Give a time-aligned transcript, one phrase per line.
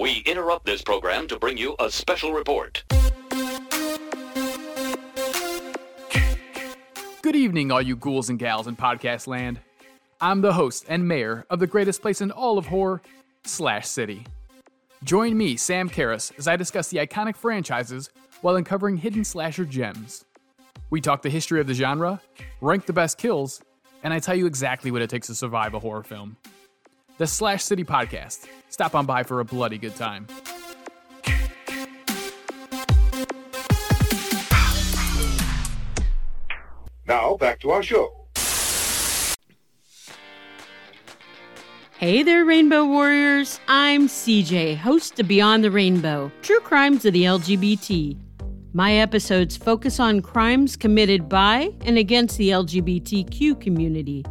[0.00, 2.82] we interrupt this program to bring you a special report.
[7.20, 9.60] Good evening, all you ghouls and gals in podcast land.
[10.22, 13.02] I'm the host and mayor of the greatest place in all of horror,
[13.44, 14.26] Slash City.
[15.04, 18.08] Join me, Sam Karras, as I discuss the iconic franchises
[18.40, 20.24] while uncovering hidden slasher gems.
[20.88, 22.22] We talk the history of the genre,
[22.62, 23.60] rank the best kills,
[24.02, 26.38] and I tell you exactly what it takes to survive a horror film.
[27.20, 28.46] The Slash City Podcast.
[28.70, 30.26] Stop on by for a bloody good time.
[37.06, 38.10] Now back to our show.
[41.98, 43.60] Hey there, Rainbow Warriors.
[43.68, 48.18] I'm CJ, host of Beyond the Rainbow True Crimes of the LGBT.
[48.72, 54.24] My episodes focus on crimes committed by and against the LGBTQ community.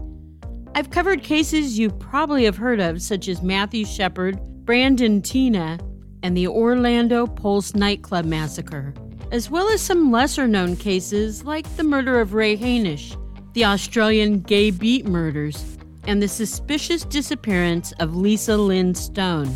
[0.76, 5.80] I've covered cases you probably have heard of, such as Matthew Shepard, Brandon Teena,
[6.22, 8.94] and the Orlando Pulse nightclub massacre,
[9.32, 13.16] as well as some lesser known cases like the murder of Ray Hainish,
[13.54, 19.54] the Australian gay beat murders, and the suspicious disappearance of Lisa Lynn Stone.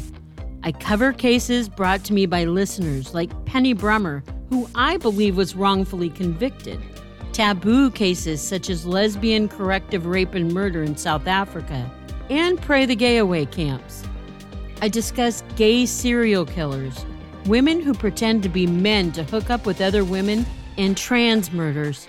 [0.63, 5.55] I cover cases brought to me by listeners like Penny Brummer, who I believe was
[5.55, 6.81] wrongfully convicted,
[7.33, 11.91] taboo cases such as lesbian corrective rape and murder in South Africa,
[12.29, 14.03] and Pray the Gay Away camps.
[14.81, 17.05] I discuss gay serial killers,
[17.45, 20.45] women who pretend to be men to hook up with other women,
[20.77, 22.07] and trans murders.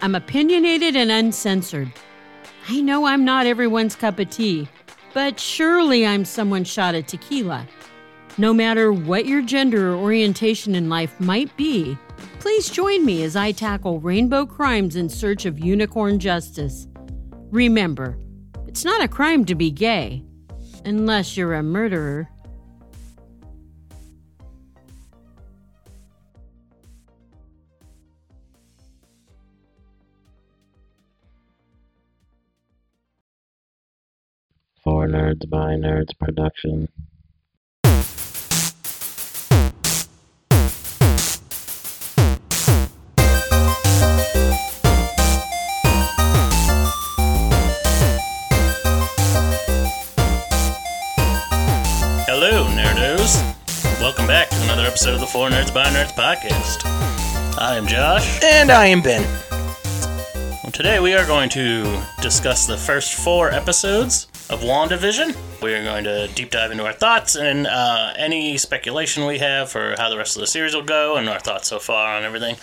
[0.00, 1.92] I'm opinionated and uncensored.
[2.68, 4.68] I know I'm not everyone's cup of tea,
[5.14, 7.66] but surely I'm someone shot at tequila.
[8.38, 11.98] No matter what your gender or orientation in life might be,
[12.42, 16.88] please join me as I tackle rainbow crimes in search of unicorn justice.
[17.52, 18.18] Remember,
[18.66, 20.24] it's not a crime to be gay,
[20.84, 22.28] unless you're a murderer.
[34.82, 36.88] For Nerds by Nerds production.
[54.92, 56.82] Episode of the For Nerds by Nerds podcast.
[57.58, 58.42] I am Josh.
[58.44, 59.22] And I am Ben.
[60.62, 65.34] Well, today we are going to discuss the first four episodes of WandaVision.
[65.62, 69.70] We are going to deep dive into our thoughts and uh, any speculation we have
[69.70, 72.22] for how the rest of the series will go and our thoughts so far on
[72.22, 72.56] everything.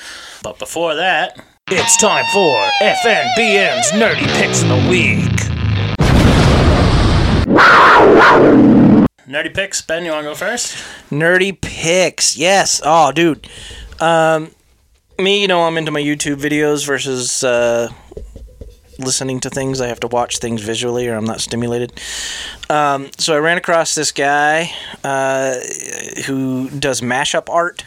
[0.43, 5.25] But before that, It's time for FNBM's Nerdy Picks of the Week.
[9.29, 9.81] Nerdy picks.
[9.81, 10.75] Ben, you want to go first?
[11.11, 12.81] Nerdy Picks, yes.
[12.83, 13.47] Oh, dude.
[13.99, 14.51] Um,
[15.19, 17.89] me, you know, I'm into my YouTube videos versus uh,
[18.97, 19.81] listening to things.
[19.81, 21.93] I have to watch things visually or I'm not stimulated.
[22.69, 24.71] Um, so I ran across this guy
[25.03, 25.55] uh,
[26.25, 27.83] who does mashup art.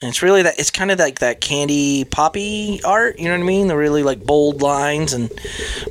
[0.00, 3.40] And it's really that it's kind of like that candy poppy art, you know what
[3.40, 3.66] I mean?
[3.66, 5.28] The really like bold lines and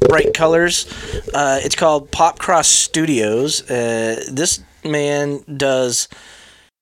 [0.07, 0.85] bright colors.
[1.33, 3.69] Uh, it's called Pop Cross Studios.
[3.69, 6.07] Uh, this man does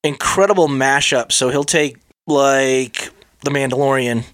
[0.04, 1.32] incredible mashups.
[1.32, 1.98] So he'll take
[2.28, 3.10] like
[3.42, 4.26] the Mandalorian,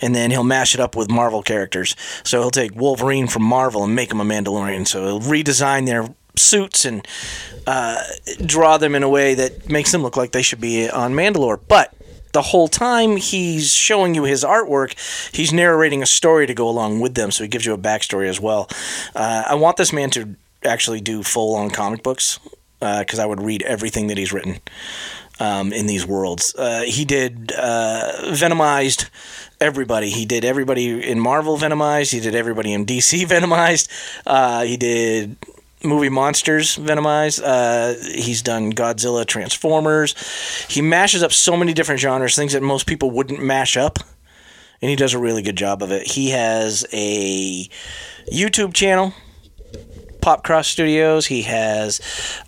[0.00, 1.96] and then he'll mash it up with Marvel characters.
[2.24, 4.86] So he'll take Wolverine from Marvel and make him a Mandalorian.
[4.86, 7.06] So he'll redesign their suits and
[7.66, 8.02] uh,
[8.44, 11.60] draw them in a way that makes them look like they should be on Mandalore.
[11.68, 11.94] But
[12.32, 14.94] the whole time he's showing you his artwork,
[15.34, 17.30] he's narrating a story to go along with them.
[17.30, 18.68] So he gives you a backstory as well.
[19.14, 20.34] Uh, I want this man to
[20.64, 22.38] actually do full on comic books
[22.80, 24.60] because I would read everything that he's written
[25.40, 26.54] um, in these worlds.
[26.56, 29.08] Uh, he did uh, Venomized
[29.60, 30.10] everybody.
[30.10, 32.12] He did everybody in Marvel Venomized.
[32.12, 33.88] He did everybody in DC Venomized.
[34.26, 35.36] Uh, he did
[35.84, 37.42] movie monsters Venomized.
[37.44, 40.14] Uh, he's done Godzilla, Transformers.
[40.68, 43.98] He mashes up so many different genres, things that most people wouldn't mash up.
[44.80, 46.06] And he does a really good job of it.
[46.06, 47.68] He has a
[48.32, 49.14] YouTube channel,
[50.20, 51.26] Pop Cross Studios.
[51.26, 52.00] He has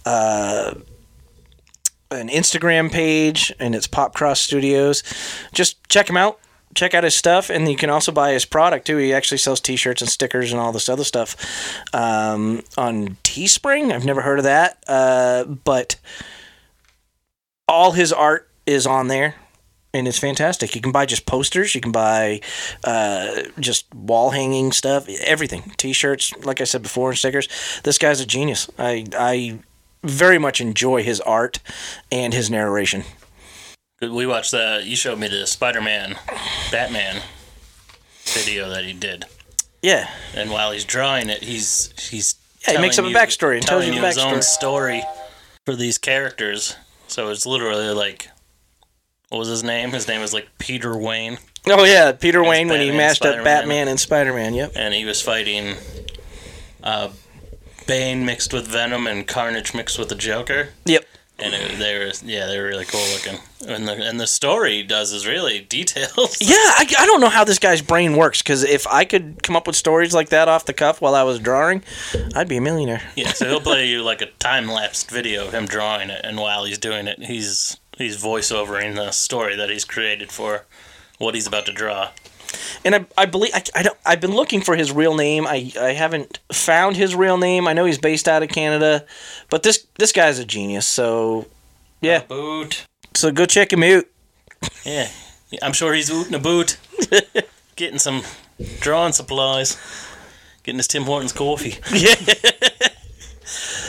[0.05, 0.75] uh,
[2.11, 5.03] an Instagram page, and it's Pop Cross Studios.
[5.53, 6.41] Just check him out.
[6.75, 8.97] Check out his stuff, and you can also buy his product too.
[8.97, 11.37] He actually sells T-shirts and stickers and all this other stuff
[11.93, 13.93] um, on Teespring.
[13.93, 15.97] I've never heard of that, uh, but
[17.69, 19.37] all his art is on there,
[19.93, 20.75] and it's fantastic.
[20.75, 21.75] You can buy just posters.
[21.75, 22.41] You can buy
[22.83, 25.09] uh, just wall hanging stuff.
[25.25, 27.49] Everything, T-shirts, like I said before, and stickers.
[27.85, 28.69] This guy's a genius.
[28.79, 29.61] I I
[30.03, 31.61] very much enjoy his art
[32.11, 33.05] and his narration.
[34.09, 34.83] We watched the.
[34.85, 36.17] You showed me the Spider-Man,
[36.71, 37.23] Batman
[38.25, 39.25] video that he did,
[39.83, 42.35] Yeah, and while he's drawing it, he's he's
[42.67, 44.43] Yeah, he makes up a backstory and tells you the his own backstory.
[44.45, 45.03] story
[45.65, 46.77] for these characters.
[47.09, 48.29] So it's literally like,
[49.29, 49.91] what was his name?
[49.93, 53.35] His name was like Peter Wayne, Oh yeah, Peter It's Wayne when he mashed up
[53.35, 53.45] Spider-Man.
[53.45, 54.55] Batman and Spider Man.
[54.55, 54.73] Yep.
[54.75, 55.77] and he was fighting
[56.83, 57.11] uh,
[57.87, 60.71] Bane mixed with Venom and Carnage mixed with the Joker.
[60.87, 61.05] Yep.
[61.45, 63.39] And it, they were, yeah, they were really cool looking.
[63.67, 66.37] And the and the story does is really detailed.
[66.41, 69.57] Yeah, I, I don't know how this guy's brain works because if I could come
[69.57, 71.83] up with stories like that off the cuff while I was drawing,
[72.35, 73.03] I'd be a millionaire.
[73.15, 76.39] Yeah, so he'll play you like a time lapsed video of him drawing it, and
[76.39, 80.65] while he's doing it, he's he's voiceovering the story that he's created for
[81.19, 82.11] what he's about to draw.
[82.85, 85.47] And I, I believe I, I don't, I've been looking for his real name.
[85.47, 87.67] I, I haven't found his real name.
[87.67, 89.05] I know he's based out of Canada,
[89.51, 90.87] but this this guy's a genius.
[90.87, 91.47] So
[92.01, 92.87] yeah, Boot.
[93.15, 94.05] so go check him out.
[94.85, 95.09] Yeah,
[95.63, 96.79] I'm sure he's ooting a boot,
[97.77, 98.23] getting some
[98.81, 99.77] drawing supplies,
[100.63, 101.79] getting his Tim Hortons coffee.
[101.93, 102.15] yeah.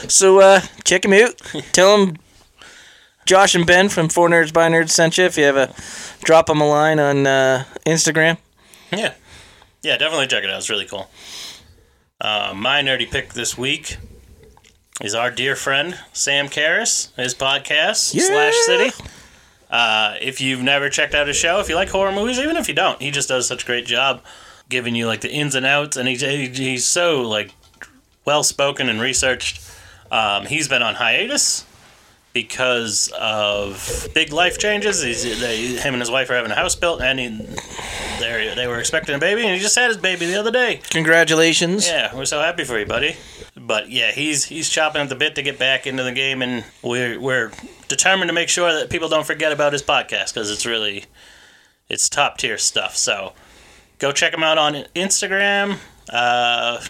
[0.08, 1.36] So uh, check him out.
[1.72, 2.16] Tell him
[3.24, 5.24] Josh and Ben from For Nerds by Nerds sent you.
[5.24, 5.74] If you have a
[6.22, 8.38] drop him a line on uh, Instagram.
[8.96, 9.14] Yeah,
[9.82, 10.58] yeah, definitely check it out.
[10.58, 11.08] It's really cool.
[12.20, 13.96] Uh, my nerdy pick this week
[15.02, 18.22] is our dear friend Sam Karras, his podcast Yeah.
[18.22, 19.04] Slash City.
[19.70, 22.68] Uh, if you've never checked out his show, if you like horror movies, even if
[22.68, 24.22] you don't, he just does such a great job
[24.68, 27.52] giving you like the ins and outs, and he's he's so like
[28.24, 29.60] well spoken and researched.
[30.10, 31.64] Um, he's been on hiatus
[32.36, 35.00] because of big life changes.
[35.00, 37.28] He's, they, him and his wife are having a house built, and he,
[38.20, 40.82] they they were expecting a baby, and he just had his baby the other day.
[40.90, 41.88] Congratulations.
[41.88, 43.16] Yeah, we're so happy for you, buddy.
[43.56, 46.66] But yeah, he's he's chopping at the bit to get back into the game, and
[46.82, 47.52] we're we're
[47.88, 51.06] determined to make sure that people don't forget about his podcast because it's really
[51.88, 52.98] it's top tier stuff.
[52.98, 53.32] So
[53.98, 55.78] go check him out on Instagram,
[56.10, 56.84] uh,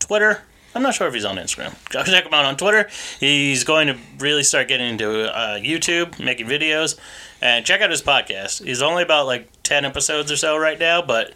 [0.00, 0.42] Twitter.
[0.78, 1.74] I'm not sure if he's on Instagram.
[1.90, 2.88] Go check him out on Twitter.
[3.18, 6.96] He's going to really start getting into uh, YouTube, making videos,
[7.42, 8.64] and check out his podcast.
[8.64, 11.34] He's only about like ten episodes or so right now, but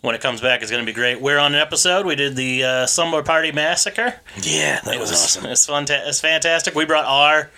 [0.00, 1.20] when it comes back, it's going to be great.
[1.20, 2.06] We're on an episode.
[2.06, 4.14] We did the uh, Slumber Party Massacre.
[4.40, 5.44] Yeah, that It was was awesome.
[5.44, 5.84] It's fun.
[5.90, 6.74] It's fantastic.
[6.74, 7.50] We brought our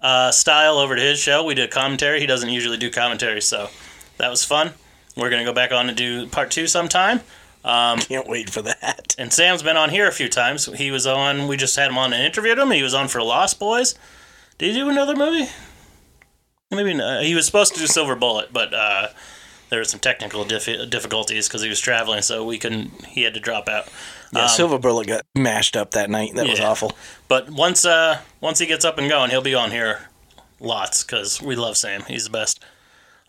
[0.00, 1.42] uh, style over to his show.
[1.42, 2.20] We did commentary.
[2.20, 3.70] He doesn't usually do commentary, so
[4.18, 4.70] that was fun.
[5.16, 7.22] We're gonna go back on and do part two sometime.
[7.64, 9.14] Can't wait for that.
[9.18, 10.66] And Sam's been on here a few times.
[10.76, 11.48] He was on.
[11.48, 12.70] We just had him on and interviewed him.
[12.70, 13.94] He was on for Lost Boys.
[14.58, 15.50] Did he do another movie?
[16.70, 17.22] Maybe not.
[17.24, 19.08] He was supposed to do Silver Bullet, but uh,
[19.70, 23.04] there were some technical diffi- difficulties because he was traveling, so we couldn't.
[23.06, 23.88] He had to drop out.
[24.32, 26.34] Yeah, Silver Bullet got mashed up that night.
[26.34, 26.92] That was Um, awful.
[27.28, 30.08] But once uh once he gets up and going, he'll be on here
[30.58, 32.02] lots because we love Sam.
[32.08, 32.62] He's the best.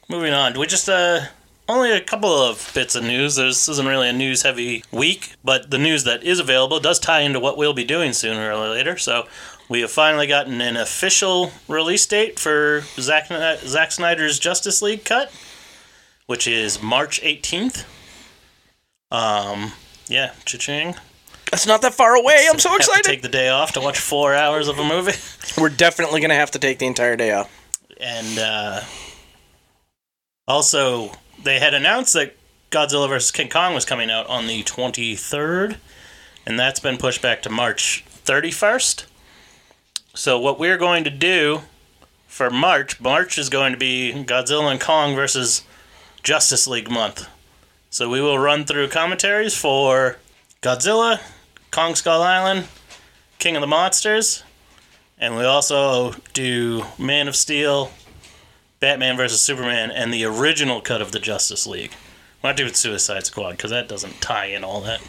[0.10, 1.22] Moving on, Do we just uh
[1.68, 3.36] only a couple of bits of news.
[3.36, 7.22] This isn't really a news heavy week, but the news that is available does tie
[7.22, 8.98] into what we'll be doing sooner or later.
[8.98, 9.28] So
[9.70, 13.28] we have finally gotten an official release date for Zack,
[13.62, 15.32] Zack Snyder's Justice League cut,
[16.28, 17.86] which is March 18th.
[19.12, 19.72] Um,
[20.08, 20.96] yeah, cha-ching.
[21.52, 22.48] That's not that far away.
[22.52, 23.04] I'm so Have to excited.
[23.06, 25.14] take the day off to watch four hours of a movie.
[25.62, 27.50] We're definitely gonna have to take the entire day off.
[28.00, 28.82] and uh,
[30.48, 31.12] also
[31.46, 32.36] they had announced that
[32.72, 35.78] Godzilla vs King Kong was coming out on the 23rd,
[36.46, 39.06] and that's been pushed back to March 31st.
[40.16, 41.62] So what we're going to do
[42.28, 45.64] for March, March is going to be Godzilla and Kong versus
[46.24, 47.30] Justice League month.
[47.92, 50.18] So we will run through commentaries for
[50.62, 51.22] Godzilla,
[51.70, 52.68] Kong Skull Island,
[53.38, 54.44] King of the Monsters,
[55.20, 57.92] and we also do Man of Steel,
[58.80, 61.94] Batman vs Superman, and the original cut of the Justice League.
[62.44, 65.02] We're not doing Suicide Squad because that doesn't tie in all that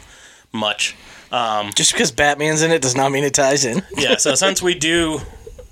[0.51, 0.95] much.
[1.31, 3.83] Um, Just because Batman's in it does not mean it ties in.
[3.97, 5.19] yeah, so since we do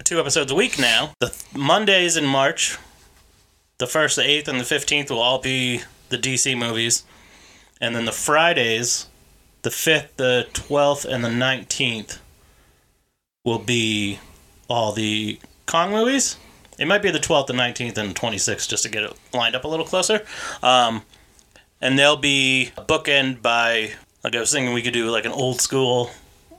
[0.04, 2.78] two episodes a week now, the th- Mondays in March,
[3.78, 7.04] the 1st, the 8th, and the 15th will all be the DC movies.
[7.82, 9.08] And then the Fridays,
[9.64, 12.20] the 5th, the 12th, and the 19th
[13.44, 14.20] will be
[14.68, 16.38] all the Kong movies.
[16.77, 19.63] It might be the 12th, the 19th, and 26th just to get it lined up
[19.63, 20.25] a little closer.
[20.62, 21.03] Um,
[21.82, 23.91] and they'll be bookend by,
[24.24, 26.12] like I was thinking we could do like an old school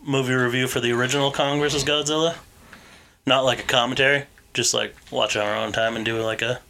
[0.03, 2.37] movie review for the original Kong versus Godzilla.
[3.27, 6.61] Not like a commentary, just like watch on our own time and do like a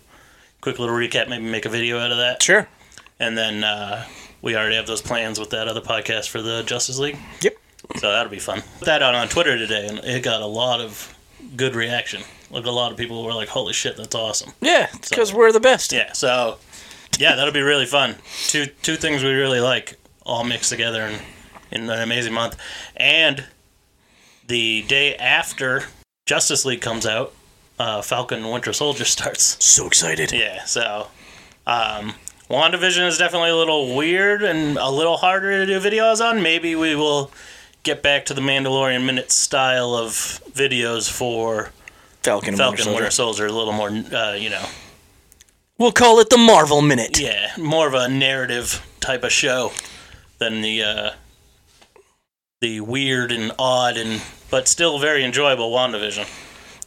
[0.61, 2.43] quick little recap, maybe make a video out of that.
[2.43, 2.67] Sure.
[3.21, 4.07] And then uh,
[4.43, 7.19] we already have those plans with that other podcast for the Justice League.
[7.43, 7.57] Yep.
[7.97, 8.63] So that'll be fun.
[8.79, 11.15] Put that out on Twitter today, and it got a lot of
[11.57, 12.23] good reaction.
[12.51, 15.53] Like a lot of people were like, "Holy shit, that's awesome!" Yeah, because So- we're
[15.53, 15.93] the best.
[15.93, 16.13] Yeah.
[16.13, 16.59] So
[17.19, 18.17] yeah, that'll be really fun.
[18.49, 21.21] Two two things we really like all mixed together in,
[21.83, 22.57] in an amazing month,
[22.97, 23.45] and
[24.47, 25.85] the day after
[26.27, 27.33] Justice League comes out,
[27.79, 29.57] uh, Falcon and Winter Soldier starts.
[29.65, 30.31] So excited.
[30.33, 31.09] Yeah, so
[31.67, 32.15] um,
[32.49, 36.43] WandaVision is definitely a little weird and a little harder to do videos on.
[36.43, 37.33] Maybe we will
[37.83, 40.11] get back to the Mandalorian Minute style of
[40.53, 41.71] videos for
[42.27, 43.49] Falcon and Falcon Winter Winter Soldier.
[43.49, 44.65] Soldier, a little more, uh, you know,
[45.79, 47.19] We'll call it the Marvel Minute.
[47.21, 49.73] yeah, more of a narrative type of show
[50.39, 51.11] than the uh,
[52.61, 56.27] the weird and odd and but still very enjoyable WandaVision.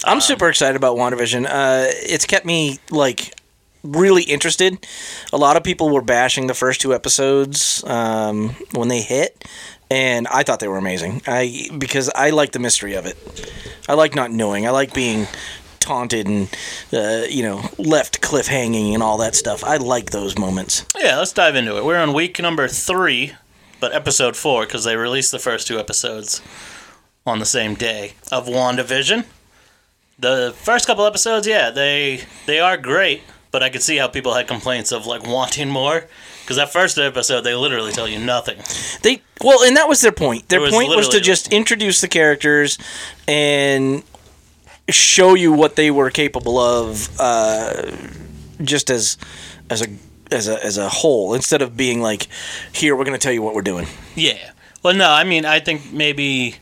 [0.03, 1.45] I'm super excited about WandaVision.
[1.45, 3.33] Uh, it's kept me like
[3.83, 4.85] really interested.
[5.31, 9.45] A lot of people were bashing the first two episodes um, when they hit,
[9.89, 11.21] and I thought they were amazing.
[11.27, 13.17] I because I like the mystery of it.
[13.87, 14.67] I like not knowing.
[14.67, 15.27] I like being
[15.79, 16.49] taunted and
[16.93, 19.63] uh, you know left cliffhanging and all that stuff.
[19.63, 20.85] I like those moments.
[20.97, 21.85] Yeah, let's dive into it.
[21.85, 23.33] We're on week number three,
[23.79, 26.41] but episode four because they released the first two episodes
[27.25, 29.25] on the same day of WandaVision.
[30.17, 34.33] The first couple episodes, yeah, they they are great, but I could see how people
[34.33, 36.05] had complaints of like wanting more
[36.49, 38.57] because that first episode they literally tell you nothing.
[39.03, 40.49] They well, and that was their point.
[40.49, 42.79] Their was point was to just introduce the characters
[43.27, 44.01] and
[44.89, 47.91] show you what they were capable of, uh,
[48.63, 49.15] just as
[49.69, 49.89] as a
[50.31, 52.27] as a as a whole, instead of being like,
[52.73, 54.49] "Here, we're going to tell you what we're doing." Yeah.
[54.81, 56.55] Well, no, I mean, I think maybe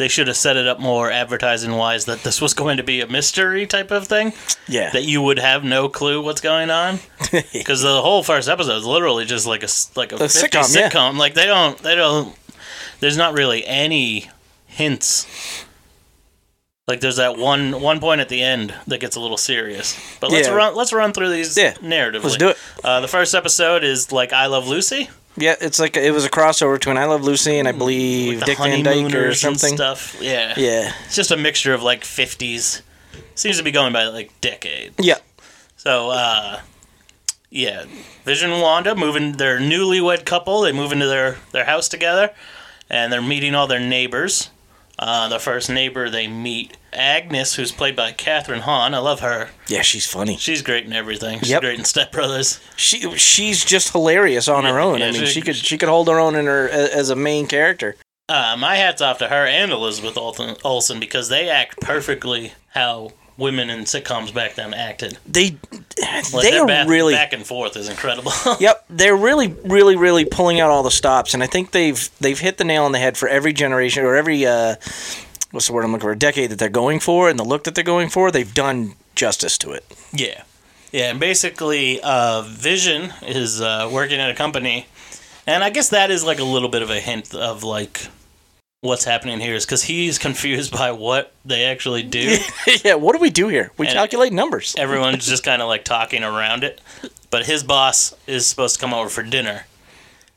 [0.00, 3.02] they should have set it up more advertising wise that this was going to be
[3.02, 4.32] a mystery type of thing.
[4.66, 7.00] Yeah, that you would have no clue what's going on
[7.52, 10.88] because the whole first episode is literally just like a like a, 50 sitcom, yeah.
[10.88, 11.18] sitcom.
[11.18, 12.34] Like they don't they don't.
[13.00, 14.30] There's not really any
[14.66, 15.66] hints.
[16.88, 19.96] Like there's that one one point at the end that gets a little serious.
[20.18, 20.54] But let's Yeah.
[20.54, 22.24] run let's run through these Yeah, narratively.
[22.24, 22.58] let's do it.
[22.82, 25.10] Uh, the first episode is like I Love Lucy.
[25.40, 25.56] Yeah.
[25.60, 28.82] It's like it was a crossover between I Love Lucy and I believe Dick Van
[28.82, 29.74] Dyke or something.
[29.76, 30.16] stuff.
[30.20, 30.54] Yeah.
[30.56, 32.82] Yeah, It's just a mixture of like 50s.
[33.34, 34.94] Seems to be going by like decade.
[34.98, 35.18] yeah.
[35.76, 36.60] So, uh,
[37.48, 37.84] yeah,
[38.24, 40.60] Vision and Wanda moving their newlywed couple.
[40.60, 42.30] They move into their their house together,
[42.90, 44.50] and they're meeting all their neighbors.
[45.02, 48.94] Uh, the first neighbor they meet, Agnes, who's played by Kathryn Hahn.
[48.94, 49.48] I love her.
[49.66, 50.36] Yeah, she's funny.
[50.36, 51.38] She's great in everything.
[51.38, 51.60] She's Yep.
[51.62, 52.60] great in Step Brothers.
[52.76, 54.98] She she's just hilarious on her Yeah, own.
[55.00, 57.16] yeah, I mean, she- she could she could hold her own in her as a
[57.16, 57.96] main character.
[58.28, 63.10] Uh, my hat's off to her and Elizabeth Olsen, Olsen because they act perfectly how
[63.40, 65.18] women in sitcoms back then acted.
[65.26, 65.56] They
[66.32, 68.32] Like they are back, really back and forth is incredible.
[68.60, 72.38] Yep, they're really, really, really pulling out all the stops, and I think they've they've
[72.38, 74.76] hit the nail on the head for every generation or every uh,
[75.50, 76.14] what's the word I'm looking for?
[76.14, 78.30] Decade that they're going for, and the look that they're going for.
[78.30, 79.84] They've done justice to it.
[80.12, 80.42] Yeah.
[80.92, 84.86] Yeah, and basically, uh, Vision is uh, working at a company,
[85.46, 88.08] and I guess that is like a little bit of a hint of like
[88.82, 92.38] what's happening here is because he's confused by what they actually do.
[92.84, 93.70] yeah, what do we do here?
[93.76, 94.74] We And- calculate numbers.
[94.78, 96.80] Everyone's just kind of like talking around it,
[97.30, 99.66] but his boss is supposed to come over for dinner,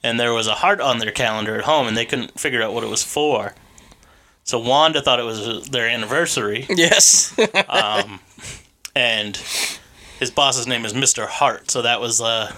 [0.03, 2.73] and there was a heart on their calendar at home, and they couldn't figure out
[2.73, 3.55] what it was for.
[4.45, 7.33] So Wanda thought it was their anniversary, Yes.
[8.95, 9.37] and
[10.19, 11.25] his boss's name is Mr.
[11.27, 12.53] Hart, so that was uh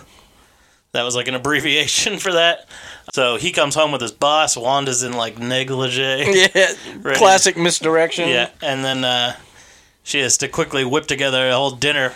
[0.96, 2.68] that was like an abbreviation for that.
[3.14, 4.58] So he comes home with his boss.
[4.58, 6.50] Wanda's in like negligee.
[6.56, 6.74] yeah.
[7.16, 8.30] Classic misdirection.
[8.30, 9.36] Yeah, and then uh,
[10.04, 12.14] she has to quickly whip together a whole dinner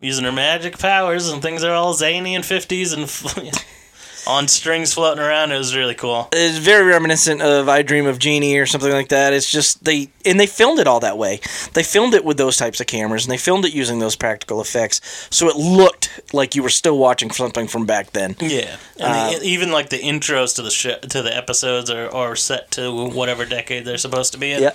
[0.00, 3.08] using her magic powers, and things are all zany and fifties and
[4.26, 5.52] on strings floating around.
[5.52, 6.28] It was really cool.
[6.32, 9.32] It's very reminiscent of I Dream of Jeannie or something like that.
[9.32, 11.40] It's just they and they filmed it all that way.
[11.74, 14.60] They filmed it with those types of cameras and they filmed it using those practical
[14.60, 15.00] effects,
[15.30, 18.36] so it looked like you were still watching something from back then.
[18.40, 22.36] Yeah, and the, even like the intros to the sh- to the episodes are, are
[22.36, 24.62] set to whatever decade they're supposed to be in.
[24.62, 24.72] Yeah.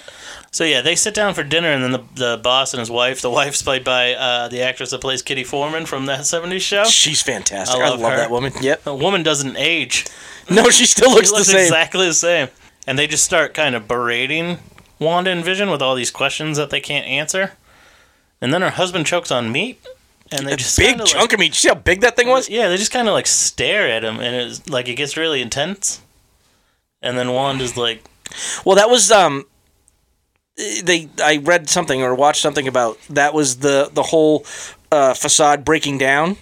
[0.51, 3.21] So yeah, they sit down for dinner, and then the, the boss and his wife.
[3.21, 6.85] The wife's played by uh, the actress that plays Kitty Forman from that '70s show.
[6.85, 7.79] She's fantastic.
[7.81, 8.17] I I love love, her.
[8.17, 8.53] that woman.
[8.61, 8.83] Yep.
[8.83, 10.06] The woman doesn't age.
[10.50, 11.60] No, she still looks She the looks same.
[11.60, 12.48] exactly the same.
[12.88, 14.60] And they just start kind of berating
[15.00, 17.54] Wanda and Vision with all these questions that they can't answer.
[18.42, 19.80] And then her husband chokes on meat,
[20.32, 21.48] and they A just big chunk like, of meat.
[21.48, 22.48] You see how big that thing was?
[22.50, 25.42] Yeah, they just kind of like stare at him, and it's like it gets really
[25.42, 26.01] intense.
[27.01, 28.04] And then Wanda's like,
[28.63, 29.46] Well, that was um.
[30.58, 34.46] They, I read something or watched something about that was the the whole
[34.92, 36.38] uh, facade breaking down,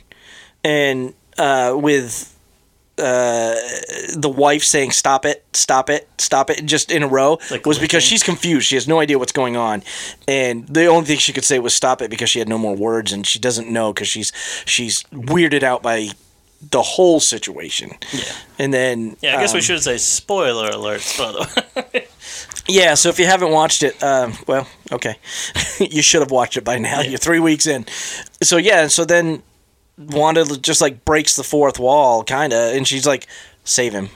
[0.63, 2.32] and uh, with
[2.97, 3.55] uh,
[4.15, 7.79] the wife saying "stop it, stop it, stop it" just in a row Like was
[7.79, 8.67] because she's confused.
[8.67, 9.83] She has no idea what's going on,
[10.27, 12.75] and the only thing she could say was "stop it" because she had no more
[12.75, 14.31] words, and she doesn't know because she's
[14.65, 16.09] she's weirded out by
[16.71, 17.91] the whole situation.
[18.11, 18.23] Yeah.
[18.59, 22.07] And then Yeah, I guess we um, should say spoiler alerts, by the way.
[22.65, 25.17] Yeah, so if you haven't watched it, um, well, okay,
[25.79, 27.01] you should have watched it by now.
[27.01, 27.85] You're three weeks in.
[28.41, 29.43] So yeah, so then
[29.97, 33.27] Wanda just like breaks the fourth wall, kind of, and she's like,
[33.63, 34.09] "Save him."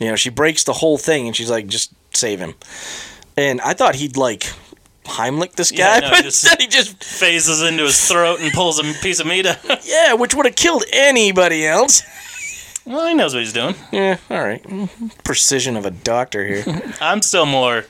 [0.00, 2.54] You know, she breaks the whole thing, and she's like, "Just save him."
[3.36, 4.52] And I thought he'd like
[5.04, 8.52] Heimlich this Yeah, guy, no, but just- instead he just Phases into his throat and
[8.52, 9.58] pulls a piece of meat out.
[9.86, 12.02] yeah, which would have killed anybody else.
[12.84, 13.74] well, he knows what he's doing.
[13.92, 15.06] Yeah, all right, mm-hmm.
[15.24, 16.64] precision of a doctor here.
[17.00, 17.84] I'm still more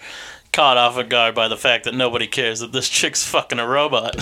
[0.52, 3.66] caught off of guard by the fact that nobody cares that this chick's fucking a
[3.66, 4.16] robot.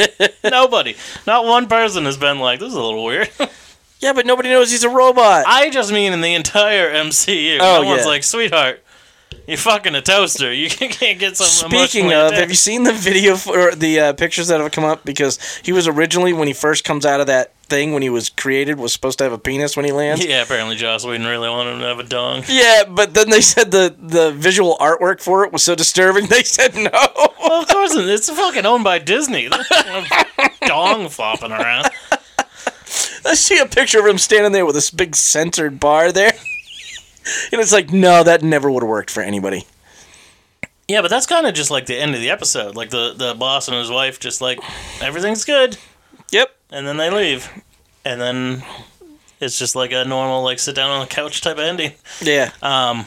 [0.44, 0.96] nobody.
[1.26, 3.30] Not one person has been like, this is a little weird.
[4.00, 5.44] yeah, but nobody knows he's a robot.
[5.46, 7.58] I just mean in the entire MCU.
[7.60, 8.06] Oh, no one's yeah.
[8.06, 8.82] like, sweetheart,
[9.48, 10.52] you're fucking a toaster.
[10.52, 14.12] You can't get some Speaking of, attached." have you seen the video for the uh,
[14.14, 15.04] pictures that have come up?
[15.04, 18.28] Because he was originally when he first comes out of that thing when he was
[18.28, 20.24] created was supposed to have a penis when he lands.
[20.24, 22.44] Yeah, apparently Joss Whedon really wanted him to have a dong.
[22.48, 26.26] Yeah, but then they said the the visual artwork for it was so disturbing.
[26.26, 26.90] They said no.
[26.92, 29.48] Well, of course, it- it's fucking owned by Disney.
[30.66, 31.88] dong flopping around.
[33.24, 36.32] I see a picture of him standing there with this big centered bar there,
[37.52, 39.66] and it's like, no, that never would have worked for anybody.
[40.88, 42.76] Yeah, but that's kind of just like the end of the episode.
[42.76, 44.60] Like the, the boss and his wife just like,
[45.00, 45.76] everything's good.
[46.30, 46.54] Yep.
[46.70, 47.50] And then they leave.
[48.04, 48.62] And then
[49.40, 51.92] it's just like a normal, like, sit down on the couch type of ending.
[52.22, 52.50] Yeah.
[52.62, 53.06] Um,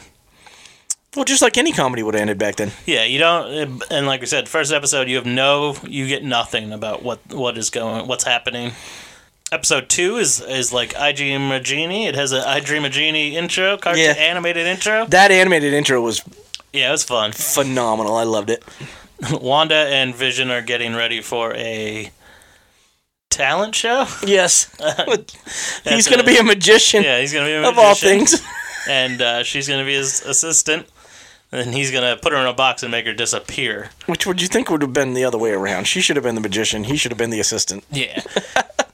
[1.16, 2.70] Well, just like any comedy would have ended back then.
[2.86, 6.72] yeah, you don't, and like we said, first episode, you have no, you get nothing
[6.72, 8.72] about what, what is going, what's happening.
[9.52, 12.06] Episode two is is like I Dream a Jeannie.
[12.06, 14.10] It has a I Dream a Jeannie intro, cartoon Yeah.
[14.12, 15.06] animated intro.
[15.06, 16.22] That animated intro was
[16.72, 17.32] Yeah, it was fun.
[17.32, 18.14] phenomenal.
[18.14, 18.62] I loved it.
[19.32, 22.10] Wanda and Vision are getting ready for a
[23.28, 24.06] talent show.
[24.24, 24.70] Yes.
[25.84, 28.40] He's going to be a magician Yeah, he's gonna be a of all things.
[28.88, 30.86] and uh, she's gonna be his assistant.
[31.52, 33.90] And he's gonna put her in a box and make her disappear.
[34.06, 35.88] Which would you think would have been the other way around?
[35.88, 36.84] She should have been the magician.
[36.84, 37.82] He should have been the assistant.
[37.90, 38.22] Yeah.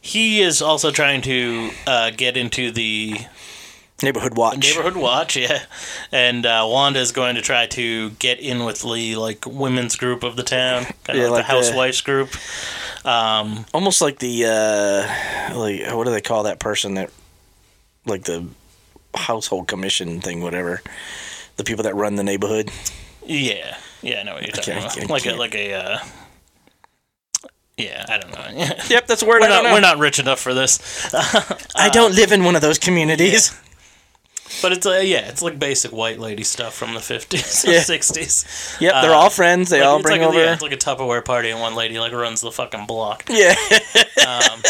[0.06, 3.18] He is also trying to uh, get into the
[4.02, 4.58] Neighborhood watch.
[4.58, 5.62] neighborhood watch, yeah.
[6.12, 10.22] And uh, Wanda is going to try to get in with the like women's group
[10.22, 12.28] of the town, kind Yeah, of like, like the the- housewives group.
[13.06, 17.10] Um, Almost like the uh, like what do they call that person that
[18.04, 18.44] like the
[19.14, 20.82] household commission thing, whatever.
[21.56, 22.70] The people that run the neighborhood.
[23.24, 25.08] yeah, yeah, I know what you're talking about.
[25.10, 25.72] like a like a.
[25.72, 25.98] Uh,
[27.76, 28.66] yeah, I don't know.
[28.88, 29.74] Yep, that's a word we're I don't not know.
[29.74, 30.78] we're not rich enough for this.
[31.76, 33.56] I don't live in one of those communities.
[34.62, 37.80] But it's uh, yeah, it's like basic white lady stuff from the fifties, Yeah.
[37.80, 38.76] sixties.
[38.80, 39.68] Yep, they're all friends.
[39.70, 40.38] They all bring like over.
[40.38, 43.24] A, yeah, it's like a Tupperware party, and one lady like runs the fucking block.
[43.28, 43.54] yeah.
[44.26, 44.62] Um,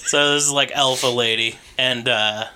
[0.00, 2.46] so this is like alpha lady, and uh,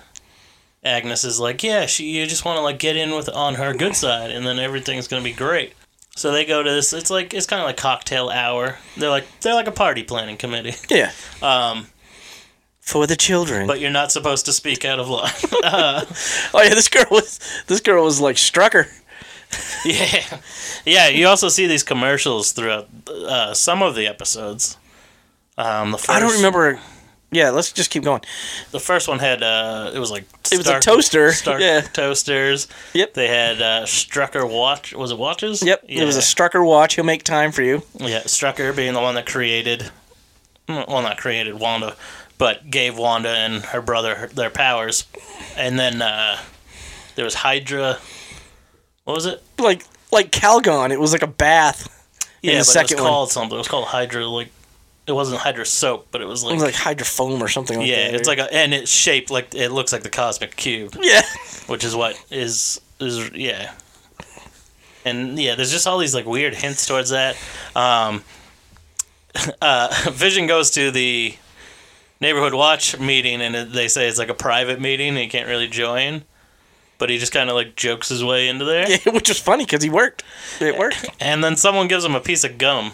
[0.83, 3.73] Agnes is like, yeah, she you just want to like get in with on her
[3.73, 5.73] good side, and then everything's gonna be great.
[6.15, 6.93] So they go to this.
[6.93, 8.77] It's like it's kind of like cocktail hour.
[8.97, 11.11] They're like they're like a party planning committee, yeah.
[11.41, 11.87] um,
[12.81, 13.65] For the children.
[13.67, 15.31] but you're not supposed to speak out of line.
[15.63, 16.05] oh
[16.63, 18.87] yeah, this girl was this girl was like Strucker.
[19.85, 20.39] Yeah,
[20.83, 21.07] yeah.
[21.09, 24.77] You also see these commercials throughout uh, some of the episodes.
[25.59, 26.79] Um, the first, I don't remember.
[27.33, 28.21] Yeah, let's just keep going.
[28.71, 31.81] The first one had uh, it was like It was a toaster, Stark yeah.
[31.81, 32.67] toasters.
[32.93, 33.13] Yep.
[33.15, 34.93] They had uh, Strucker watch.
[34.93, 35.61] Was it watches?
[35.63, 36.03] Yep, Yeah.
[36.03, 36.95] it was a Strucker watch.
[36.95, 37.83] He'll make time for you.
[37.99, 38.21] yeah.
[38.21, 39.89] Strucker being the one that created,
[40.67, 41.95] well, not created Wanda,
[42.37, 45.05] but gave Wanda and her brother their powers,
[45.57, 46.37] and then uh,
[47.15, 47.97] there was Hydra.
[49.05, 49.41] What was it?
[49.59, 51.89] Like like Calgon, it was like a bath.
[52.41, 53.09] Yeah, the but second it was one.
[53.09, 53.55] called something.
[53.55, 54.25] It was called Hydra.
[54.27, 54.49] Like
[55.05, 57.87] it wasn't Hydra soap, but it was It like was like hydrofoam or something like
[57.87, 58.15] yeah, that.
[58.15, 61.23] it's like a and it's shaped like it looks like the cosmic cube, yeah.
[61.67, 63.73] which is what is is yeah.
[65.05, 67.35] And yeah, there's just all these like weird hints towards that.
[67.75, 68.23] Um,
[69.61, 71.35] uh, Vision goes to the
[72.21, 75.47] neighborhood watch meeting, and it, they say it's like a private meeting, and he can't
[75.49, 76.23] really join.
[76.99, 78.89] But he just kind of like jokes his way into there.
[79.05, 80.23] yeah, which is funny because he worked.
[80.61, 81.05] It worked.
[81.19, 82.93] And then someone gives him a piece of gum,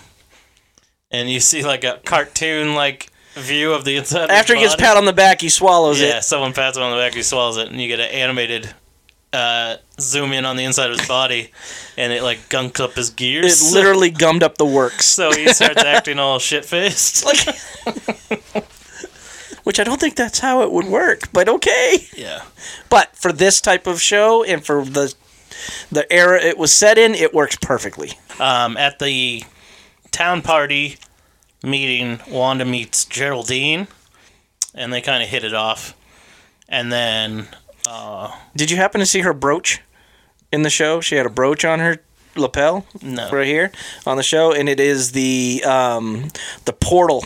[1.12, 4.26] and you see like a cartoon like view of the inside.
[4.26, 6.10] of After he gets pat on the back, he swallows yeah, it.
[6.10, 8.74] Yeah, someone pats him on the back, he swallows it, and you get an animated
[9.32, 11.52] uh, zoom in on the inside of his body,
[11.98, 13.72] and it like gunked up his gears.
[13.72, 15.06] It literally gummed up the works.
[15.16, 17.26] so he starts acting all shit faced.
[17.30, 18.66] Like,
[19.64, 22.08] which I don't think that's how it would work, but okay.
[22.16, 22.44] Yeah.
[22.90, 25.14] But for this type of show and for the
[25.92, 28.14] the era it was set in, it works perfectly.
[28.40, 29.44] Um, at the
[30.12, 30.98] town party
[31.64, 33.88] meeting, Wanda meets Geraldine,
[34.74, 35.96] and they kind of hit it off.
[36.68, 37.48] And then,
[38.56, 39.82] Did you happen to see her brooch
[40.52, 41.02] in the show?
[41.02, 42.02] She had a brooch on her
[42.36, 43.30] lapel no.
[43.32, 43.72] right here
[44.06, 46.30] on the show, and it is the um,
[46.66, 47.26] the portal.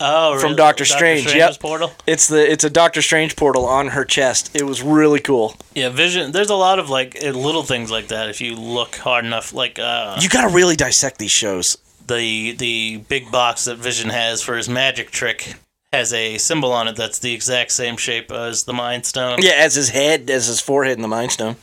[0.00, 0.56] Oh, From really?
[0.56, 1.60] Doctor Strange, Strange's yep.
[1.60, 1.92] portal.
[2.06, 4.54] It's the it's a Doctor Strange portal on her chest.
[4.54, 5.56] It was really cool.
[5.74, 6.32] Yeah, Vision.
[6.32, 9.52] There's a lot of like uh, little things like that if you look hard enough.
[9.54, 11.78] Like uh, You got to really dissect these shows.
[12.06, 15.54] the the big box that Vision has for his magic trick
[15.92, 19.38] has a symbol on it that's the exact same shape as the Mind Stone.
[19.42, 21.54] Yeah, as his head, as his forehead in the Mind Stone.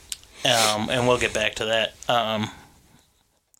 [0.46, 2.50] um, and we'll get back to that Um,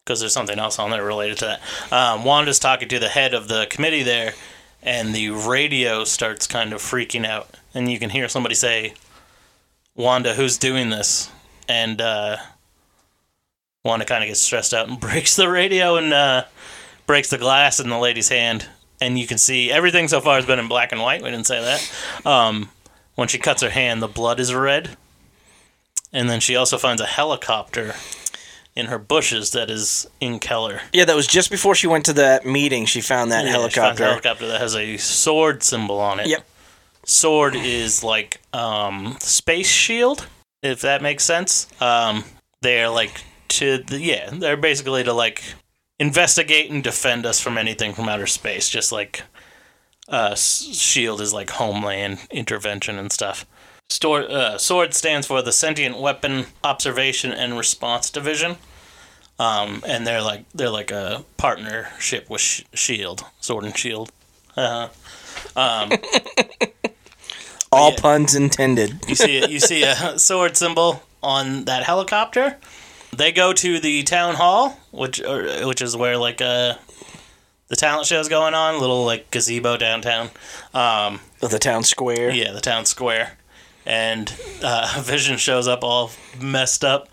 [0.04, 1.94] because there's something else on there related to that.
[1.94, 4.34] Um, Wanda's talking to the head of the committee there,
[4.84, 8.94] and the radio starts kind of freaking out, and you can hear somebody say,
[9.96, 11.30] "Wanda, who's doing this?"
[11.68, 12.38] And uh,
[13.84, 16.46] Wanda kind of gets stressed out and breaks the radio and uh,
[17.08, 18.68] breaks the glass in the lady's hand.
[19.00, 21.24] And you can see everything so far has been in black and white.
[21.24, 22.26] We didn't say that.
[22.26, 22.70] Um,
[23.16, 24.96] when she cuts her hand, the blood is red.
[26.14, 27.96] And then she also finds a helicopter
[28.76, 30.82] in her bushes that is in Keller.
[30.94, 32.86] Yeah, that was just before she went to that meeting.
[32.86, 34.04] She found that Yeah, helicopter.
[34.04, 36.28] a helicopter that has a sword symbol on it.
[36.28, 36.46] Yep.
[37.06, 40.28] Sword is like um, space shield,
[40.62, 41.68] if that makes sense.
[41.82, 42.24] Um,
[42.62, 45.44] they're like to the yeah, they're basically to like
[46.00, 49.24] investigate and defend us from anything from outer space, just like
[50.08, 53.46] uh, shield is like homeland intervention and stuff.
[53.92, 58.56] Store, uh, sword stands for the Sentient Weapon Observation and Response Division,
[59.38, 64.12] um, and they're like they're like a partnership with Sh- Shield, Sword and Shield.
[64.56, 64.88] Uh,
[67.72, 67.98] All Yeah.
[68.02, 69.00] puns intended.
[69.08, 72.58] you see you see a sword symbol on that helicopter.
[73.16, 76.76] They go to the town hall, which or, which is where like uh,
[77.68, 80.30] the talent show's going on, little like gazebo downtown.
[80.74, 82.30] Um, the town square.
[82.32, 83.38] Yeah, the town square.
[83.86, 87.10] And uh, Vision shows up all messed up,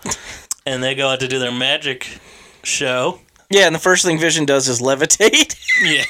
[0.67, 2.19] and they go out to do their magic
[2.63, 3.21] show.
[3.51, 6.05] Yeah, and the first thing Vision does is levitate, Yeah,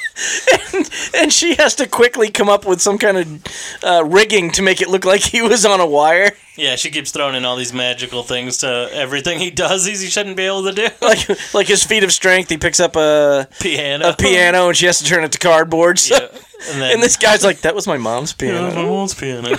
[1.21, 3.43] and she has to quickly come up with some kind of
[3.81, 6.31] uh, rigging to make it look like he was on a wire.
[6.57, 6.75] yeah.
[6.75, 9.85] She keeps throwing in all these magical things to everything he does.
[9.85, 10.87] He shouldn't be able to do.
[11.01, 14.87] Like, like his feat of strength, he picks up a, piano, a piano, and she
[14.87, 15.97] has to turn it to cardboard.
[15.97, 16.27] So, Yeah.
[16.73, 19.55] And then and this guy's like, "That was my mom's Yeah, piano." my mom's piano.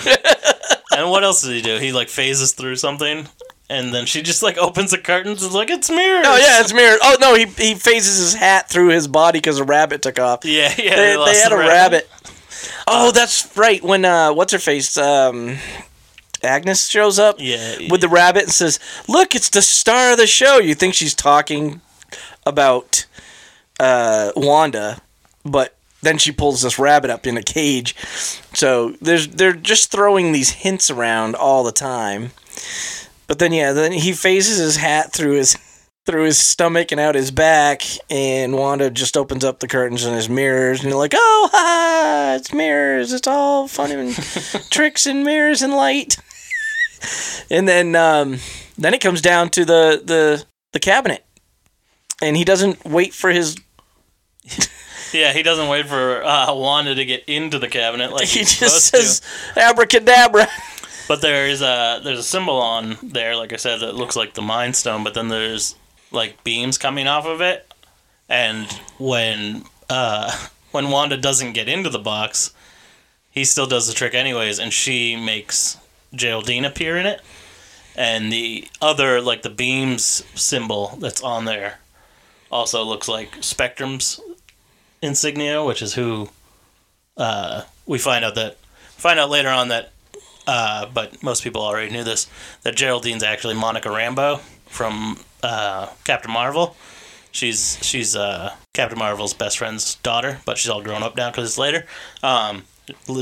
[0.95, 1.77] And what else does he do?
[1.77, 3.27] He like phases through something,
[3.69, 6.73] and then she just like opens the curtains and like, "It's mirrors." Oh yeah, it's
[6.73, 6.99] mirrored.
[7.03, 10.43] Oh no, he he phases his hat through his body because a rabbit took off.
[10.45, 10.95] yeah, yeah.
[10.95, 12.09] they, lost they had the a rabbit.
[12.87, 13.81] Oh, that's right.
[13.83, 14.97] When uh, what's her face?
[14.97, 15.57] Um,
[16.43, 20.27] Agnes shows up Yeah, with the rabbit and says, "Look, it's the star of the
[20.27, 21.81] show." You think she's talking
[22.45, 23.05] about
[23.79, 25.01] uh, Wanda,
[25.45, 27.95] but then she pulls this rabbit up in a cage.
[28.53, 32.31] So there's they're just throwing these hints around all the time.
[33.27, 35.57] But then yeah, then he phases his hat through his
[36.05, 40.15] through his stomach and out his back, and Wanda just opens up the curtains and
[40.15, 44.15] there's mirrors, and you're like, oh, ha, ha, it's mirrors, it's all fun and
[44.71, 46.17] tricks and mirrors and light.
[47.51, 48.39] and then um,
[48.77, 51.25] then it comes down to the the the cabinet,
[52.21, 53.55] and he doesn't wait for his.
[55.13, 58.87] Yeah, he doesn't wait for uh, Wanda to get into the cabinet like He just
[58.87, 59.21] says
[59.55, 60.47] abracadabra.
[61.07, 64.33] But there is a there's a symbol on there, like I said, that looks like
[64.33, 65.03] the Mind Stone.
[65.03, 65.75] But then there's
[66.11, 67.73] like beams coming off of it,
[68.29, 70.31] and when uh,
[70.71, 72.53] when Wanda doesn't get into the box,
[73.29, 75.77] he still does the trick anyways, and she makes
[76.13, 77.21] Geraldine appear in it.
[77.95, 81.79] And the other, like the beams symbol that's on there,
[82.49, 84.21] also looks like Spectrum's
[85.01, 86.29] insignia, which is who
[87.17, 88.57] uh, we find out that
[88.97, 89.91] find out later on that.
[90.47, 92.27] Uh, but most people already knew this
[92.63, 96.75] that Geraldine's actually Monica Rambeau from uh, Captain Marvel.
[97.31, 101.47] She's she's uh, Captain Marvel's best friend's daughter, but she's all grown up now because
[101.47, 101.85] it's later.
[102.23, 102.63] Um,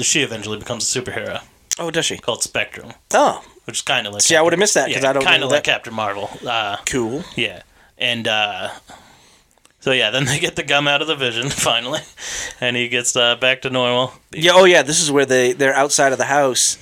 [0.02, 1.42] she eventually becomes a superhero
[1.78, 2.18] Oh, does she?
[2.18, 5.14] called Spectrum, Oh, which is kind of like See, I would've missed that 'cause I
[5.14, 5.72] don't kind of like that.
[5.72, 6.30] Captain Marvel.
[6.48, 7.24] Uh, cool.
[7.36, 7.62] yeah,
[7.98, 8.70] and uh,
[9.80, 12.02] so yeah, then they get the gum out of the vision finally,
[12.62, 14.14] and he gets uh, back to normal.
[14.32, 14.52] Yeah.
[14.54, 14.84] Oh, yeah.
[14.84, 16.78] This is where they they're outside of the house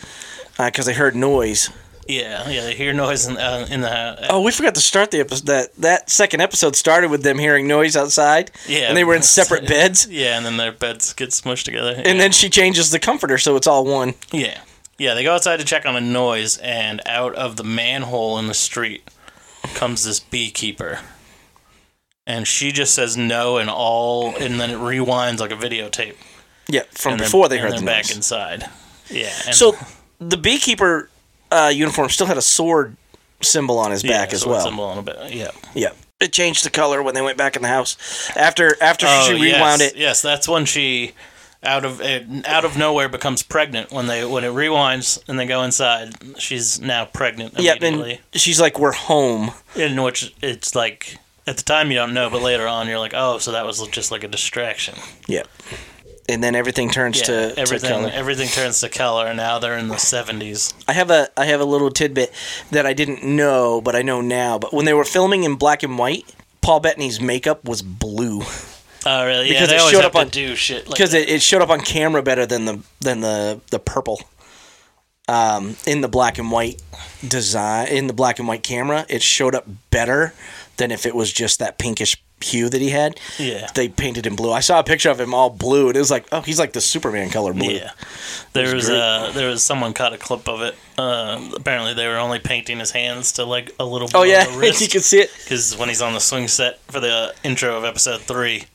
[0.58, 1.70] because they heard noise.
[2.08, 4.20] Yeah, yeah, they hear noise in, uh, in the house.
[4.30, 5.48] Oh, we forgot to start the episode.
[5.48, 8.50] That that second episode started with them hearing noise outside.
[8.66, 10.08] Yeah, and they were in separate beds.
[10.08, 12.02] Yeah, and then their beds get smushed together.
[12.06, 14.14] And then she changes the comforter so it's all one.
[14.32, 14.62] Yeah.
[14.98, 18.48] Yeah, they go outside to check on a noise, and out of the manhole in
[18.48, 19.08] the street
[19.76, 21.00] comes this beekeeper.
[22.28, 26.16] And she just says no and all, and then it rewinds like a videotape.
[26.68, 28.08] Yeah, from and before they heard the they're noise.
[28.10, 28.66] back inside.
[29.10, 29.32] Yeah.
[29.46, 29.76] And So
[30.20, 31.10] the beekeeper
[31.50, 32.98] uh, uniform still had a sword
[33.42, 34.66] symbol on his yeah, back as sword well.
[34.66, 35.32] symbol on a bit.
[35.34, 35.52] Yeah.
[35.74, 35.92] Yeah.
[36.20, 37.96] It changed the color when they went back in the house.
[38.36, 39.96] After after Oh, she rewound yes, it.
[39.98, 41.14] Yes, that's when she
[41.64, 45.46] out of it, out of nowhere becomes pregnant when they when it rewinds and they
[45.46, 46.16] go inside.
[46.40, 48.20] She's now pregnant Yeah, immediately.
[48.34, 52.30] and she's like, "We're home." in which it's like at the time you don't know,
[52.30, 54.96] but later on you're like, oh, so that was just like a distraction.
[55.28, 55.44] Yeah.
[56.30, 58.12] And then everything turns Yeah, to, to everything color.
[58.14, 60.74] everything turns to color, and now they're in the 70s.
[60.88, 62.34] I have a I have a little tidbit
[62.72, 64.60] that I didn't know, but I know now.
[64.60, 66.26] But when they were filming in black and white,
[66.62, 68.42] Paul Bettany's makeup was blue
[69.06, 69.48] Oh, really?
[69.48, 71.22] Because yeah, they it always showed have up to on- do shit like because that.
[71.22, 74.20] it, it showed up on camera better than the than the the purple.
[75.30, 76.82] Um, in the black and white
[77.26, 80.34] design, in the black and white camera, it showed up better
[80.78, 83.20] than if it was just that pinkish hue that he had.
[83.40, 83.68] Yeah.
[83.74, 84.52] they painted in blue.
[84.52, 86.74] I saw a picture of him all blue, and it was like, oh, he's like
[86.74, 87.72] the Superman color blue.
[87.72, 87.92] Yeah,
[88.54, 89.00] there was great.
[89.00, 90.76] uh, there was someone caught a clip of it.
[90.98, 94.08] Uh, apparently, they were only painting his hands to like a little.
[94.14, 95.32] Oh yeah, the you can see it.
[95.44, 98.66] because when he's on the swing set for the intro of episode three,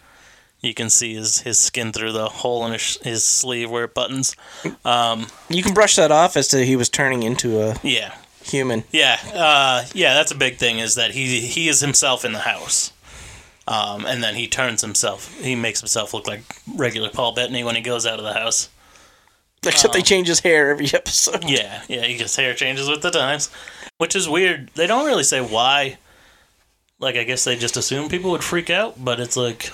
[0.61, 3.95] you can see his, his skin through the hole in his, his sleeve where it
[3.95, 4.37] buttons.
[4.85, 8.85] Um, You can brush that off as to he was turning into a yeah, human.
[8.93, 10.15] yeah, uh, yeah.
[10.15, 12.93] That's a big thing is that he he is himself in the house,
[13.67, 15.39] um, and then he turns himself.
[15.41, 16.43] He makes himself look like
[16.77, 18.69] regular Paul Bettany when he goes out of the house.
[19.65, 21.49] Except they change his hair every episode.
[21.49, 22.03] Yeah, yeah.
[22.03, 23.49] He gets hair changes with the times,
[23.99, 24.71] which is weird.
[24.75, 25.99] They don't really say why.
[26.99, 29.71] Like I guess they just assume people would freak out, but it's like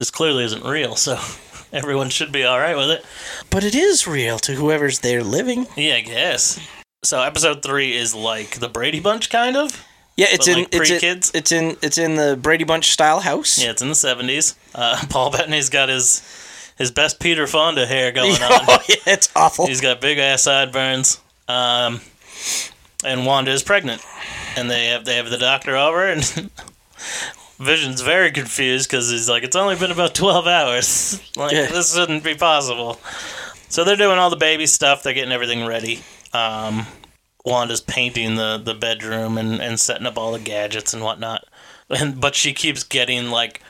[0.00, 1.18] this clearly isn't real, so
[1.72, 3.04] everyone should be all right with it.
[3.50, 5.66] But it is real to whoever's there living.
[5.76, 6.58] Yeah, I guess.
[7.04, 9.86] So episode three is like the Brady Bunch, kind of.
[10.16, 11.30] Yeah, it's in like, it's in, pre-kids?
[11.34, 13.62] it's in it's in the Brady Bunch style house.
[13.62, 14.54] Yeah, it's in the seventies.
[14.74, 16.22] Uh, Paul Bettany's got his
[16.78, 18.50] his best Peter Fonda hair going on.
[18.68, 19.66] oh yeah, it's awful.
[19.66, 21.20] He's got big ass sideburns.
[21.46, 22.00] Um,
[23.04, 24.00] and Wanda is pregnant,
[24.56, 26.22] and they have they have the doctor over, and
[27.58, 31.20] Vision's very confused because he's like, it's only been about twelve hours.
[31.36, 31.66] like Yeah.
[31.66, 32.98] this shouldn't be possible.
[33.68, 35.02] So they're doing all the baby stuff.
[35.02, 36.02] They're getting everything ready.
[36.34, 36.86] Um,
[37.44, 41.44] Wanda's painting the, the bedroom and, and setting up all the gadgets and whatnot.
[41.90, 43.60] And but she keeps getting like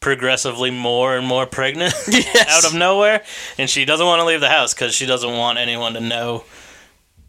[0.00, 2.48] progressively more and more pregnant Yes.
[2.48, 3.22] out of nowhere,
[3.58, 6.44] and she doesn't want to leave the house because she doesn't want anyone to know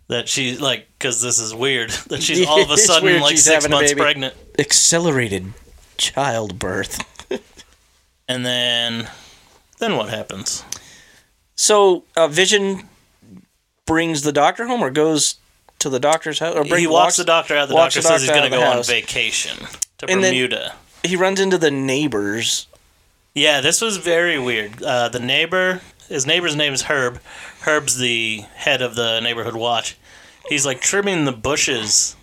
[0.08, 3.68] that she like because this is weird that she's all of a sudden like six
[3.68, 5.52] months pregnant, Accelerated
[5.98, 6.98] childbirth.
[8.30, 9.10] and then
[9.80, 10.64] then what happens?
[11.56, 12.88] So uh, Vision
[13.92, 15.36] brings the doctor home, or goes
[15.80, 17.68] to the doctor's house, or bring, he walks, the doctor out.
[17.68, 19.58] The doctor the says he's going to go on vacation
[19.98, 20.76] to And Bermuda.
[21.04, 22.68] He runs into the neighbors.
[23.34, 24.82] Yeah, this was very weird.
[24.82, 27.20] Uh, the neighbor, his neighbor's name is Herb.
[27.62, 29.98] Herb's the head of the neighborhood watch.
[30.48, 32.16] He's like trimming the bushes,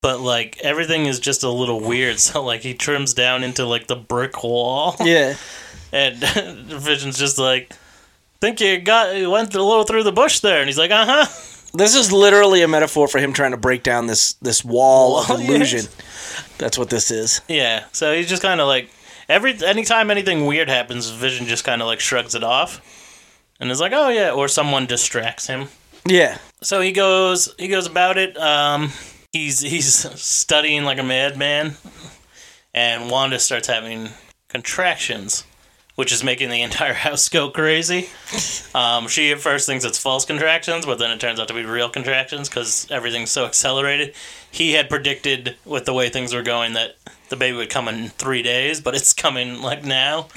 [0.00, 2.20] but like everything is just a little weird.
[2.20, 5.34] So like he trims down into like the brick wall, Yeah,
[5.92, 7.72] and Vision's just like,
[8.46, 11.04] "Think you got you went a little through the bush there?" And he's like, "Uh
[11.04, 11.26] huh."
[11.74, 15.30] this is literally a metaphor for him trying to break down this this wall of
[15.30, 15.80] illusion.
[15.98, 16.52] yes.
[16.58, 17.40] That's what this is.
[17.48, 17.84] Yeah.
[17.92, 18.90] So he's just kind of like
[19.28, 22.80] every anytime anything weird happens, Vision just kind of like shrugs it off,
[23.58, 25.68] and is like, "Oh yeah," or someone distracts him.
[26.08, 28.36] Yeah, So he goes he goes about it.
[28.36, 28.92] Um,
[29.32, 31.76] he's he's studying like a madman,
[32.72, 34.10] and Wanda starts having
[34.48, 35.44] contractions,
[35.96, 38.08] which is making the entire house go crazy.
[38.74, 41.64] Um, she at first thinks it's false contractions, but then it turns out to be
[41.64, 44.14] real contractions because everything's so accelerated.
[44.50, 46.96] He had predicted with the way things were going that
[47.28, 50.28] the baby would come in three days, but it's coming like now.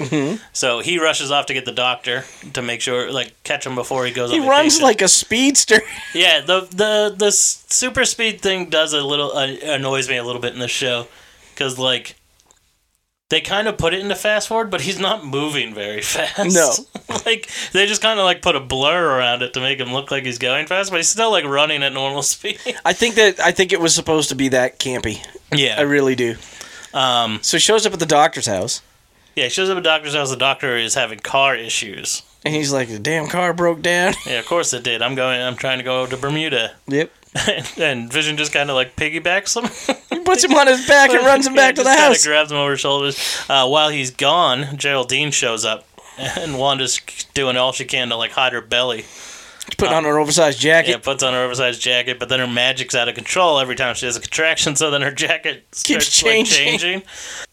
[0.52, 4.04] So he rushes off to get the doctor to make sure, like, catch him before
[4.04, 4.30] he goes.
[4.32, 4.82] he runs vacation.
[4.82, 5.80] like a speedster.
[6.14, 10.40] Yeah, the the the super speed thing does a little uh, annoys me a little
[10.42, 11.06] bit in the show
[11.54, 12.16] because like
[13.30, 16.54] they kind of put it into fast forward, but he's not moving very fast.
[16.54, 16.72] No.
[17.26, 20.10] like they just kind of like put a blur around it to make him look
[20.10, 22.58] like he's going fast, but he's still like running at normal speed.
[22.84, 25.24] I think that I think it was supposed to be that campy.
[25.52, 25.76] Yeah.
[25.78, 26.36] I really do.
[26.92, 28.82] um, So he shows up at the doctor's house,
[29.36, 29.44] yeah.
[29.44, 30.30] He shows up at the doctor's house.
[30.30, 32.22] The doctor is having car issues.
[32.44, 35.02] and he's like, "The damn car broke down." Yeah, of course it did.
[35.02, 35.40] I'm going.
[35.40, 36.72] I'm trying to go to Bermuda.
[36.88, 37.12] yep.
[37.78, 39.96] and Vision just kind of like piggybacks him.
[40.10, 42.26] He puts him on his back and runs him back to the house.
[42.26, 43.44] grabs him over his shoulders.
[43.48, 45.86] Uh, while he's gone, Geraldine shows up,
[46.18, 46.98] and Wanda's
[47.34, 49.02] doing all she can to like hide her belly.
[49.02, 50.90] He's putting on her oversized jacket.
[50.90, 53.94] Yeah, puts on her oversized jacket, but then her magic's out of control every time
[53.94, 56.66] she has a contraction, so then her jacket Keeps starts, like, changing.
[56.78, 57.02] changing.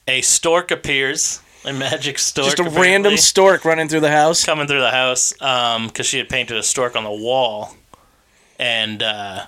[0.08, 2.46] A stork appears, a magic stork.
[2.46, 4.44] Just a apparently, random stork running through the house.
[4.44, 7.76] coming through the house because she had painted a stork on the wall,
[8.58, 9.46] and uh,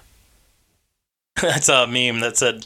[1.44, 2.66] I saw a meme that said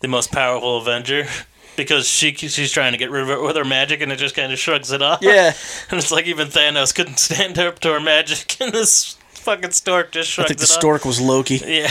[0.00, 1.26] the most powerful Avenger.
[1.76, 4.36] Because she she's trying to get rid of it with her magic, and it just
[4.36, 5.18] kind of shrugs it off.
[5.22, 5.52] Yeah.
[5.90, 10.12] and it's like even Thanos couldn't stand up to her magic, and this fucking stork
[10.12, 10.44] just shrugs.
[10.44, 10.76] I think the it off.
[10.76, 11.60] stork was Loki.
[11.66, 11.90] Yeah.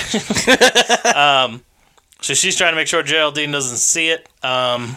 [1.44, 1.66] um,
[2.22, 4.30] so she's trying to make sure Geraldine doesn't see it.
[4.42, 4.96] Um,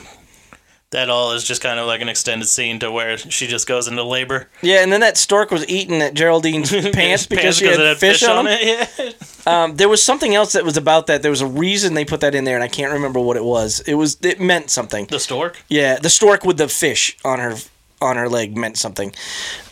[0.90, 3.88] that all is just kind of like an extended scene to where she just goes
[3.88, 4.48] into labor.
[4.62, 8.22] Yeah, and then that stork was eating at Geraldine's pants because she had, it fish,
[8.22, 8.56] on them.
[8.58, 8.90] it.
[8.98, 9.10] Yeah.
[9.46, 11.22] Um, there was something else that was about that.
[11.22, 13.44] There was a reason they put that in there, and I can't remember what it
[13.44, 13.78] was.
[13.86, 15.06] It was it meant something.
[15.06, 15.62] The stork.
[15.68, 17.54] Yeah, the stork with the fish on her
[18.00, 19.14] on her leg meant something.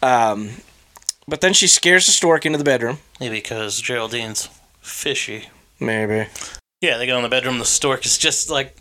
[0.00, 0.50] Um,
[1.26, 2.98] but then she scares the stork into the bedroom.
[3.18, 4.48] Maybe because Geraldine's
[4.80, 5.48] fishy.
[5.80, 6.28] Maybe.
[6.80, 7.58] Yeah, they go in the bedroom.
[7.58, 8.76] The stork is just like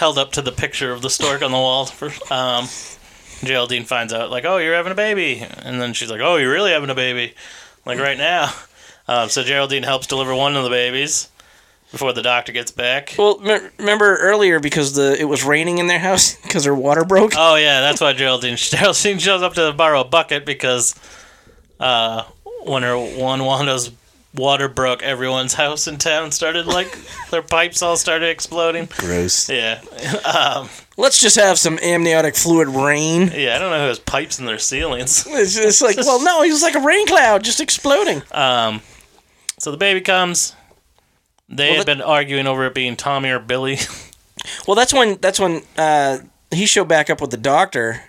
[0.00, 1.84] held up to the picture of the stork on the wall.
[1.84, 2.66] For, um,
[3.44, 5.46] Geraldine finds out, like, oh, you're having a baby.
[5.58, 7.34] And then she's like, oh, you're really having a baby.
[7.84, 8.50] Like, right now.
[9.06, 11.28] Um, so Geraldine helps deliver one of the babies
[11.92, 13.14] before the doctor gets back.
[13.18, 17.04] Well, me- remember earlier because the it was raining in their house because her water
[17.04, 17.32] broke.
[17.36, 20.94] Oh, yeah, that's why Geraldine, Geraldine shows up to borrow a bucket because
[21.78, 22.22] uh,
[22.64, 23.90] when her one Wanda's
[24.34, 26.96] water broke, everyone's house in town started, like,
[27.30, 28.86] their pipes all started exploding.
[28.98, 29.48] Gross.
[29.48, 29.80] Yeah.
[30.24, 33.30] Um, Let's just have some amniotic fluid rain.
[33.34, 35.26] Yeah, I don't know who has pipes in their ceilings.
[35.30, 38.22] It's just like, well, no, he was like a rain cloud just exploding.
[38.32, 38.82] Um,
[39.58, 40.54] so the baby comes.
[41.48, 43.78] They Well, had that- been arguing over it being Tommy or Billy.
[44.66, 46.18] Well, that's when that's when uh,
[46.50, 48.00] he showed back up with the doctor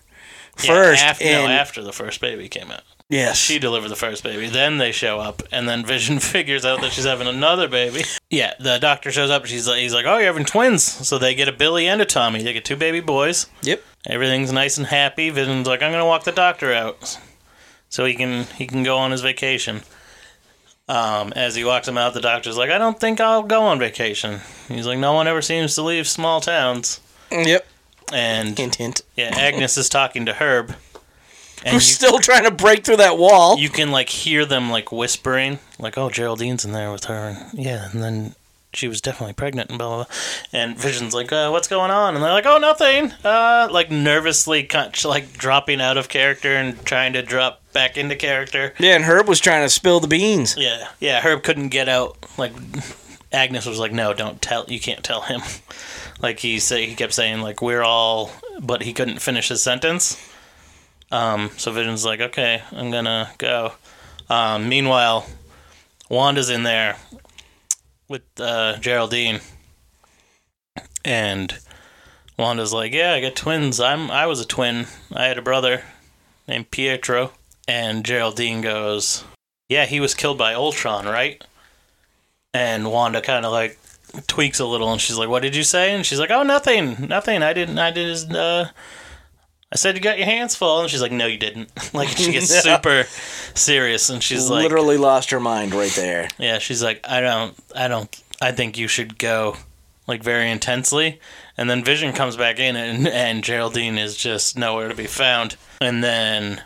[0.55, 1.01] first.
[1.01, 2.83] yeah, after, and no, after the first baby came out.
[3.11, 4.47] Yes, She delivered the first baby.
[4.47, 8.03] Then they show up, and then Vision figures out that she's having another baby.
[8.31, 9.45] Yeah, the doctor shows up.
[9.45, 12.05] She's like, he's like, "Oh, you're having twins." So they get a Billy and a
[12.05, 12.41] Tommy.
[12.41, 13.45] They get two baby boys.
[13.61, 13.83] Yep.
[14.07, 15.29] Everything's nice and happy.
[15.29, 17.19] Vision's like, "I'm gonna walk the doctor out,
[17.89, 19.81] so he can he can go on his vacation."
[20.89, 23.79] Um, as he walks him out, the doctor's like, "I don't think I'll go on
[23.79, 26.99] vacation." He's like, "No one ever seems to leave small towns."
[27.31, 27.65] Yep.
[28.11, 29.01] And Hint, hint.
[29.15, 30.75] yeah, Agnes is talking to Herb,
[31.63, 33.57] and We're you, still trying to break through that wall.
[33.57, 37.59] you can like hear them like whispering, like, "Oh, Geraldine's in there with her," and
[37.59, 38.35] yeah, and then
[38.73, 40.03] she was definitely pregnant and blah blah.
[40.05, 40.13] blah.
[40.53, 44.67] And Vision's like, uh, "What's going on?" And they're like, "Oh, nothing." Uh, like nervously,
[45.05, 48.73] like dropping out of character and trying to drop back into character.
[48.79, 50.55] yeah, and Herb was trying to spill the beans.
[50.57, 51.21] Yeah, yeah.
[51.21, 52.17] Herb couldn't get out.
[52.37, 52.53] Like
[53.31, 54.65] Agnes was like, "No, don't tell.
[54.67, 55.41] You can't tell him."
[56.21, 58.29] Like he say, he kept saying like, "We're all,"
[58.61, 60.21] but he couldn't finish his sentence.
[61.11, 63.73] Um, so Vision's like, "Okay, I'm gonna go."
[64.29, 65.27] Um, meanwhile,
[66.09, 66.97] Wanda's in there
[68.07, 69.41] with uh, Geraldine,
[71.03, 71.57] and
[72.37, 73.79] Wanda's like, "Yeah, I got twins.
[73.79, 74.87] I'm I was a twin.
[75.13, 75.83] I had a brother
[76.47, 77.31] named Pietro."
[77.67, 79.23] And Geraldine goes,
[79.69, 81.43] "Yeah, he was killed by Ultron, right?"
[82.53, 83.79] And Wanda kind of like
[84.27, 87.07] tweaks a little, and she's like, "What did you say?" And she's like, "Oh, nothing,
[87.07, 87.43] nothing.
[87.43, 87.79] I didn't.
[87.79, 88.35] I did.
[88.35, 88.65] Uh,
[89.71, 92.31] I said you got your hands full." And she's like, "No, you didn't." like she
[92.31, 93.05] gets super
[93.53, 96.27] serious, and she's like, Literally lost her mind right there.
[96.37, 99.57] yeah, she's like, I don't, I don't, I think you should go,
[100.07, 101.19] like very intensely.
[101.57, 105.55] And then Vision comes back in, and and Geraldine is just nowhere to be found.
[105.79, 106.61] And then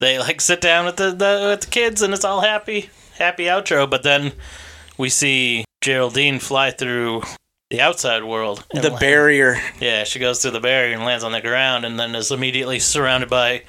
[0.00, 3.44] they like sit down with the, the with the kids, and it's all happy, happy
[3.44, 3.88] outro.
[3.88, 4.32] But then
[4.98, 7.22] we see Geraldine fly through
[7.70, 8.64] the outside world.
[8.72, 9.60] and The land- barrier.
[9.80, 12.78] yeah, she goes through the barrier and lands on the ground, and then is immediately
[12.78, 13.62] surrounded by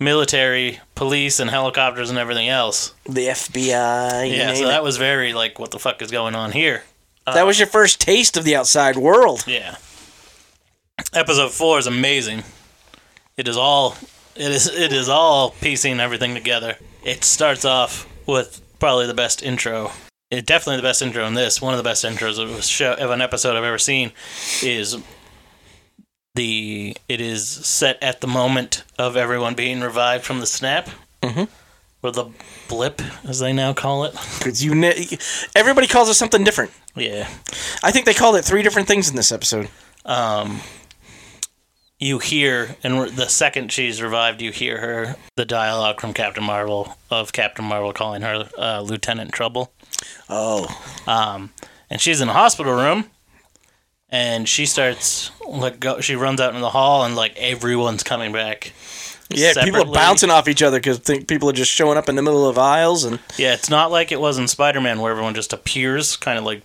[0.00, 2.94] military, police, and helicopters and everything else.
[3.04, 4.36] The FBI.
[4.36, 4.66] Yeah, so it.
[4.68, 6.82] that was very like, what the fuck is going on here?
[7.26, 9.44] that was your first taste of the outside world.
[9.46, 9.76] Yeah.
[11.14, 12.42] Episode four is amazing.
[13.36, 13.96] It is all,
[14.34, 16.76] it is it is all piecing everything together.
[17.04, 19.92] It starts off with probably the best intro.
[20.32, 21.60] It definitely the best intro in this.
[21.60, 24.12] One of the best intros of a show of an episode I've ever seen
[24.62, 24.96] is
[26.34, 30.88] the it is set at the moment of everyone being revived from the snap.
[31.22, 31.48] Mhm.
[32.02, 32.30] Or the
[32.66, 34.12] blip, as they now call it.
[34.38, 35.06] Because you, ne-
[35.54, 36.72] everybody calls it something different.
[36.96, 37.28] Yeah.
[37.84, 39.68] I think they called it three different things in this episode.
[40.04, 40.60] um,
[42.00, 46.96] you hear, and the second she's revived, you hear her the dialogue from Captain Marvel
[47.10, 49.72] of Captain Marvel calling her uh, Lieutenant Trouble.
[50.28, 50.66] Oh,
[51.06, 51.50] Um,
[51.90, 53.04] and she's in a hospital room,
[54.08, 56.00] and she starts like go.
[56.00, 58.72] She runs out in the hall, and like everyone's coming back.
[59.30, 59.52] yeah.
[59.64, 62.22] People are bouncing off each other because think people are just showing up in the
[62.22, 65.34] middle of aisles and Yeah, it's not like it was in Spider Man where everyone
[65.34, 66.62] just appears, kind of like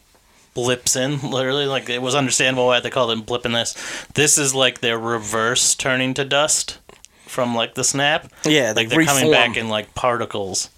[0.54, 1.66] blips in, literally.
[1.66, 3.74] Like it was understandable why they called it blipping this.
[4.14, 6.80] This is like their reverse turning to dust
[7.26, 8.32] from like the snap.
[8.46, 10.70] yeah, they Like they're coming back in like particles,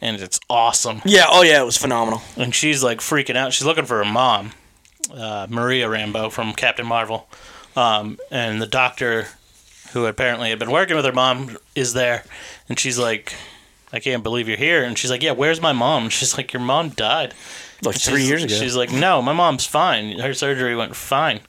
[0.00, 1.02] and it's awesome.
[1.04, 1.26] Yeah.
[1.28, 2.22] Oh yeah, it was phenomenal.
[2.36, 3.52] And she's like freaking out.
[3.52, 4.52] She's looking for her mom,
[5.14, 7.28] uh, Maria Rambeau from Captain Marvel,
[7.76, 9.26] um, and the doctor,
[9.92, 12.24] who apparently had been working with her mom, is there,
[12.68, 13.34] and she's like.
[13.92, 14.84] I can't believe you're here.
[14.84, 16.04] And she's like, Yeah, where's my mom?
[16.04, 17.34] And she's like, Your mom died.
[17.82, 18.54] Like three years ago.
[18.54, 20.18] She's like, no, my mom's fine.
[20.20, 21.40] Her surgery went fine.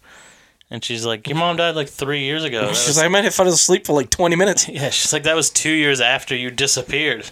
[0.72, 2.62] And she's like, your mom died like three years ago.
[2.68, 4.68] That She's was- like, I might have fallen asleep for like 20 minutes.
[4.70, 7.30] yeah, she's like, that was two years after you disappeared.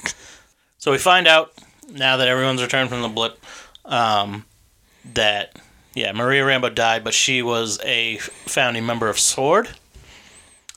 [0.80, 1.54] So we find out
[1.92, 3.38] now that everyone's returned from the blip
[3.86, 4.46] um,
[5.14, 5.60] that
[5.94, 9.70] yeah, Maria Rambeau died, but she was a founding member of Sword,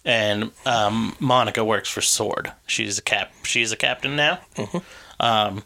[0.04, 2.52] and um, Monica works for Sword.
[2.66, 3.32] She's a cap.
[3.44, 4.40] She's a captain now.
[5.20, 5.62] Um,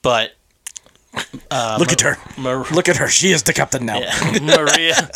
[0.00, 0.32] but
[1.50, 2.16] uh, Look at her.
[2.38, 3.08] Mar- Look at her.
[3.08, 3.98] She is the captain now.
[4.00, 5.10] yeah, Maria.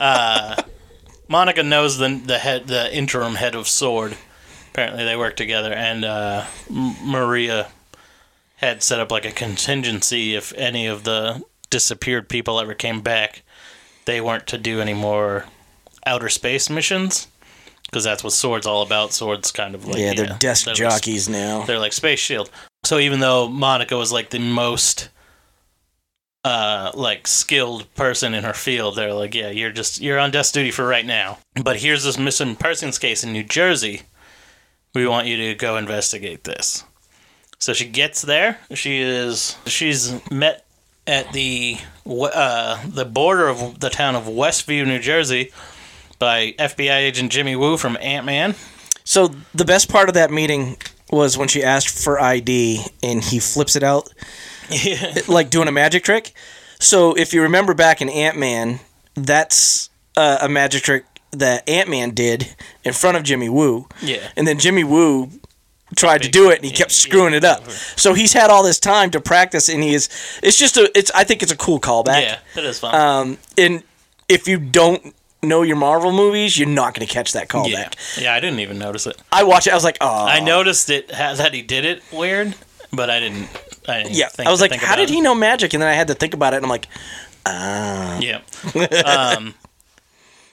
[0.00, 0.62] Uh,
[1.28, 4.16] Monica knows the the head, the interim head of Sword.
[4.78, 7.66] Apparently, they work together, and uh, M- Maria
[8.58, 13.42] had set up like a contingency if any of the disappeared people ever came back,
[14.04, 15.46] they weren't to do any more
[16.06, 17.26] outer space missions
[17.86, 19.12] because that's what Sword's all about.
[19.12, 21.64] Sword's kind of like yeah, they're desk they're like jockeys now.
[21.64, 22.48] they're like Space Shield.
[22.84, 25.08] So even though Monica was like the most
[26.44, 30.54] uh like skilled person in her field, they're like, yeah, you're just you're on desk
[30.54, 31.38] duty for right now.
[31.60, 34.02] But here's this missing persons case in New Jersey.
[34.98, 36.82] We want you to go investigate this.
[37.60, 38.58] So she gets there.
[38.74, 40.66] She is she's met
[41.06, 45.52] at the uh, the border of the town of Westview, New Jersey,
[46.18, 48.56] by FBI agent Jimmy Woo from Ant Man.
[49.04, 50.76] So the best part of that meeting
[51.12, 54.12] was when she asked for ID and he flips it out
[54.68, 55.14] Yeah.
[55.28, 56.32] like doing a magic trick.
[56.80, 58.80] So if you remember back in Ant Man,
[59.14, 62.54] that's uh, a magic trick that Ant Man did
[62.84, 63.86] in front of Jimmy Woo.
[64.02, 64.28] Yeah.
[64.36, 65.30] And then Jimmy Woo
[65.96, 67.68] tried to do it and he kept screwing it up.
[67.70, 70.08] So he's had all this time to practice and he is
[70.42, 72.22] it's just a it's I think it's a cool callback.
[72.22, 72.94] Yeah, it is fun.
[72.94, 73.82] Um and
[74.28, 77.94] if you don't know your Marvel movies, you're not going to catch that callback.
[78.20, 79.16] yeah, I didn't even notice it.
[79.32, 82.02] I watched it I was like, "Oh." I noticed it ha- that he did it
[82.12, 82.54] weird,
[82.92, 83.48] but I didn't.
[83.88, 84.28] I didn't Yeah.
[84.28, 86.34] think I was like, "How did he know magic?" And then I had to think
[86.34, 86.88] about it and I'm like,
[87.46, 88.40] "Ah." Yeah.
[89.06, 89.54] um,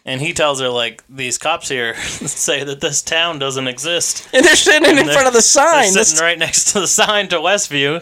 [0.05, 4.27] and he tells her like these cops here say that this town doesn't exist.
[4.33, 5.83] And they're sitting in they're- front of the They're sign.
[5.91, 8.01] sitting This- right next to the sign to Westview.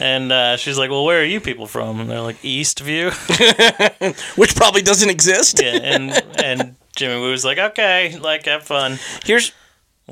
[0.00, 3.12] And uh, she's like, "Well, where are you people from?" And they're like, "Eastview."
[4.38, 5.60] which probably doesn't exist.
[5.62, 6.10] yeah, and
[6.42, 8.98] and Jimmy Woo's like, "Okay, like have fun.
[9.24, 9.52] Here's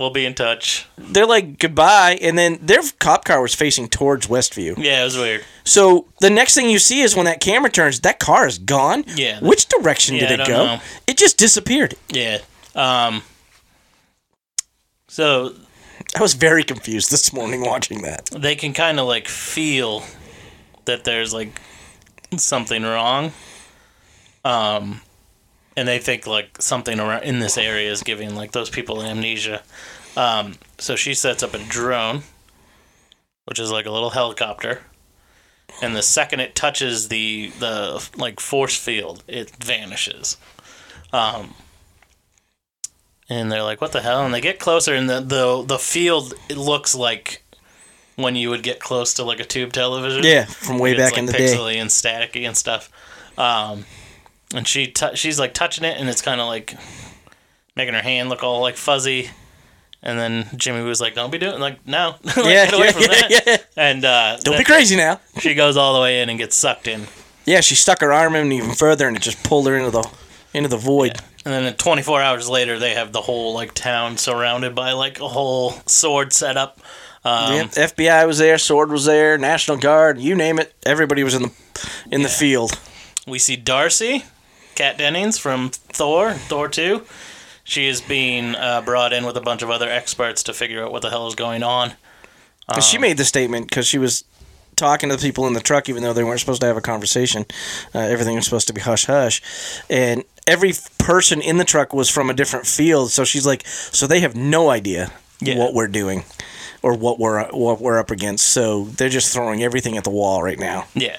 [0.00, 4.26] We'll be in touch." they're like goodbye, and then their cop car was facing towards
[4.26, 4.76] Westview.
[4.78, 5.44] Yeah, it was weird.
[5.64, 9.04] So the next thing you see is when that camera turns, that car is gone.
[9.14, 9.38] Yeah.
[9.40, 10.66] Which direction Yeah, did it go?
[10.66, 10.80] know.
[11.06, 11.94] It just disappeared.
[12.08, 12.38] Yeah.
[12.74, 13.22] Um.
[15.08, 15.54] So
[16.16, 18.26] I was very confused this morning watching that.
[18.26, 20.02] they can kind of like feel
[20.86, 21.60] that there's like
[22.36, 23.32] something wrong
[24.44, 25.00] um
[25.80, 29.62] and they think like something around in this area is giving like those people amnesia
[30.14, 32.22] um so she sets up a drone
[33.46, 34.80] which is like a little helicopter
[35.80, 40.36] and the second it touches the the like force field it vanishes
[41.14, 41.54] um
[43.30, 46.34] and they're like what the hell and they get closer and the the, the field
[46.50, 47.42] it looks like
[48.16, 50.22] when you would get close to like a tube television.
[50.24, 51.54] Yeah, from way back like, in the day.
[51.54, 52.90] pixely and staticky and stuff.
[53.38, 53.86] Um,
[54.54, 56.76] and she tou she's like touching it, and it's kind of like
[57.76, 59.30] making her hand look all like fuzzy.
[60.02, 62.92] And then Jimmy was like, "Don't be doing like no, Like, Yeah, get away yeah,
[62.92, 63.56] from yeah, that." yeah.
[63.76, 65.20] And uh, Don't be crazy now.
[65.40, 67.06] She goes all the way in and gets sucked in.
[67.44, 70.10] Yeah, she stuck her arm in even further, and it just pulled her into the
[70.54, 71.18] into the void.
[71.44, 75.28] And then 24 hours later, they have the whole like town surrounded by like a
[75.28, 76.80] whole sword setup.
[77.24, 80.72] Um, Yep, FBI was there, Sword was there, National Guard, you name it.
[80.86, 81.52] Everybody was in the
[82.10, 82.72] in the field.
[83.26, 84.24] We see Darcy,
[84.80, 87.04] Kat Dennings from Thor, Thor 2.
[87.64, 90.90] She is being uh, brought in with a bunch of other experts to figure out
[90.90, 91.92] what the hell is going on.
[92.66, 94.24] And she made the statement because she was
[94.76, 96.80] talking to the people in the truck, even though they weren't supposed to have a
[96.80, 97.44] conversation.
[97.94, 99.42] Uh, everything was supposed to be hush hush,
[99.90, 103.10] and every person in the truck was from a different field.
[103.10, 105.58] So she's like, so they have no idea Yeah.
[105.58, 106.24] what we're doing.
[106.82, 108.46] or what we're what we're up against.
[108.46, 110.86] So they're just throwing everything at the wall right now.
[110.94, 111.18] Yeah.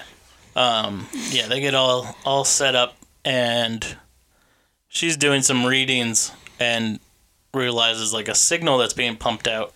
[0.56, 3.98] Um, yeah, they get all all set up and
[4.88, 7.00] she's doing some readings and
[7.54, 9.76] realizes like a signal that's being pumped out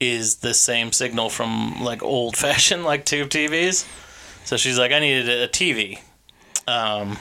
[0.00, 3.86] is the same signal from like old fashioned like tube TVs.
[4.44, 6.00] So she's like, I needed a TV.
[6.66, 7.18] Um,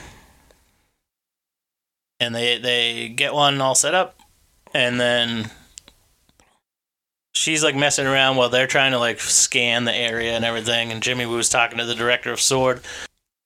[2.22, 4.18] and they they get one all set up
[4.74, 5.50] and then
[7.34, 11.02] she's like messing around while they're trying to like scan the area and everything and
[11.02, 12.82] jimmy woo's talking to the director of sword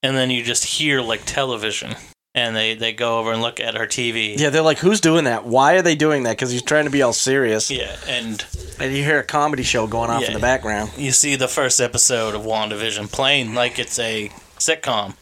[0.06, 1.96] and then you just hear like television
[2.34, 5.24] and they they go over and look at her tv Yeah, they're like, who's doing
[5.26, 5.46] that?
[5.46, 6.32] Why are they doing that?
[6.38, 8.46] Because he's trying to be all serious, yeah and
[8.80, 10.92] and you hear a comedy show going off in the background.
[10.98, 14.30] you see the first episode of wandavision playing like it's a
[14.60, 15.16] sitcom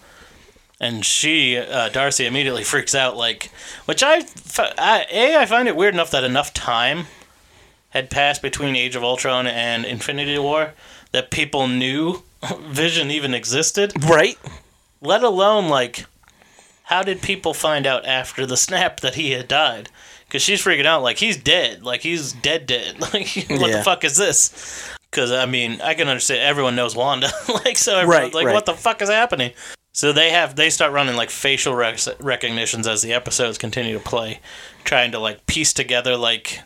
[0.79, 3.51] and she uh, darcy immediately freaks out like
[3.85, 4.25] which I,
[4.77, 7.05] I a i find it weird enough that enough time
[7.89, 10.73] had passed between age of ultron and infinity war
[11.11, 12.23] that people knew
[12.81, 14.37] vision even existed Right?
[15.03, 16.05] Let alone like
[16.83, 19.89] how did people find out after the snap that he had died?
[20.27, 21.83] Because she's freaking out like he's dead.
[21.83, 22.99] Like he's dead dead.
[23.13, 23.77] Like what Yeah.
[23.77, 24.89] the fuck is this?
[25.11, 27.29] Because i mean i can understand everyone knows wanda.
[27.65, 28.53] Like so everyone's Right, like right.
[28.53, 29.51] what the fuck is happening?
[29.91, 34.03] So they have they start running like facial rec- recognitions as the episodes continue to
[34.03, 34.39] play
[34.83, 36.59] trying to like piece together like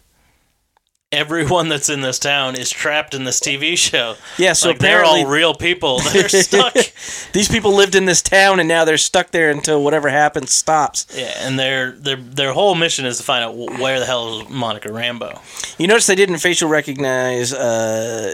[1.11, 5.05] everyone that's in this town is trapped in this tv show Yeah, so like they're
[5.05, 6.73] all real people that are stuck
[7.31, 11.07] these people lived in this town and now they're stuck there until whatever happens stops.
[11.15, 14.49] Yeah, and their their their whole mission is to find out where the hell is
[14.49, 15.39] Monica Rambeau.
[15.79, 17.53] You notice they didn't facial recognize.
[17.53, 18.33] Uh,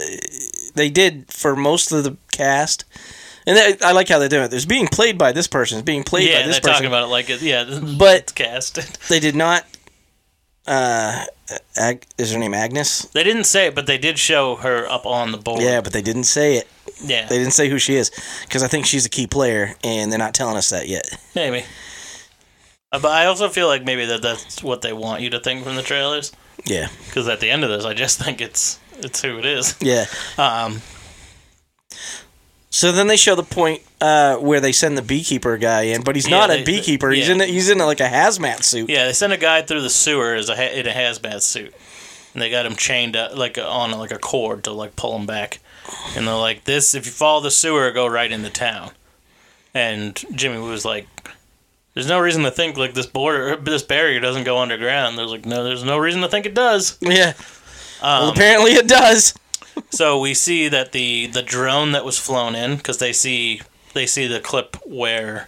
[0.74, 2.86] they did for most of the cast,
[3.46, 4.52] and I like how they're doing it.
[4.52, 5.78] There's being played by this person.
[5.80, 6.74] It's being played yeah, by this they're person.
[6.74, 7.66] talking about it like it, yeah,
[8.00, 9.10] But- it's cast.
[9.10, 9.66] they did not.
[10.66, 11.26] Uh,
[11.78, 13.02] Ag- is her name Agnes?
[13.14, 15.62] They didn't say it, but they did show her up on the board.
[15.62, 16.68] Yeah, but they didn't say it.
[17.04, 18.12] yeah, They didn't say who she is
[18.48, 21.06] because I think she's a key player, and they're not telling us that yet.
[21.36, 21.66] maybe.
[22.92, 25.64] Uh, But I also feel like maybe that that's what they want you to think
[25.66, 26.32] from the trailers.
[26.66, 29.76] Yeah, Because at the end of this, I just think it's it's who it is.
[29.82, 30.06] yeah.
[30.38, 30.82] Um,
[32.70, 36.16] So then they show the point uh, where they send the beekeeper guy in, but
[36.16, 37.10] he's Yeah, not they- a beekeeper.
[37.12, 37.36] He's yeah.
[37.36, 38.90] in a, he's in a, like a hazmat suit.
[38.90, 41.74] yeah, they sent a guy through the sewer as a ha- in a hazmat suit,
[42.34, 45.26] and they got him chained up like on like a cord to like pull him
[45.26, 45.60] back.
[46.18, 48.92] And they're like, "This, if you follow the sewer, go right into town."
[49.74, 51.08] And Jimmy was like,
[51.94, 55.46] "There's no reason to think like this border, this barrier doesn't go underground." There's like,
[55.46, 57.34] "No, there's no reason to think it does." Yeah.
[58.02, 59.34] well, Um, apparently it does.
[59.90, 63.62] so we see that the the drone that was flown in because they see
[63.94, 65.48] they see the clip where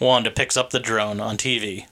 [0.00, 1.86] Wanda picks up the drone on TV,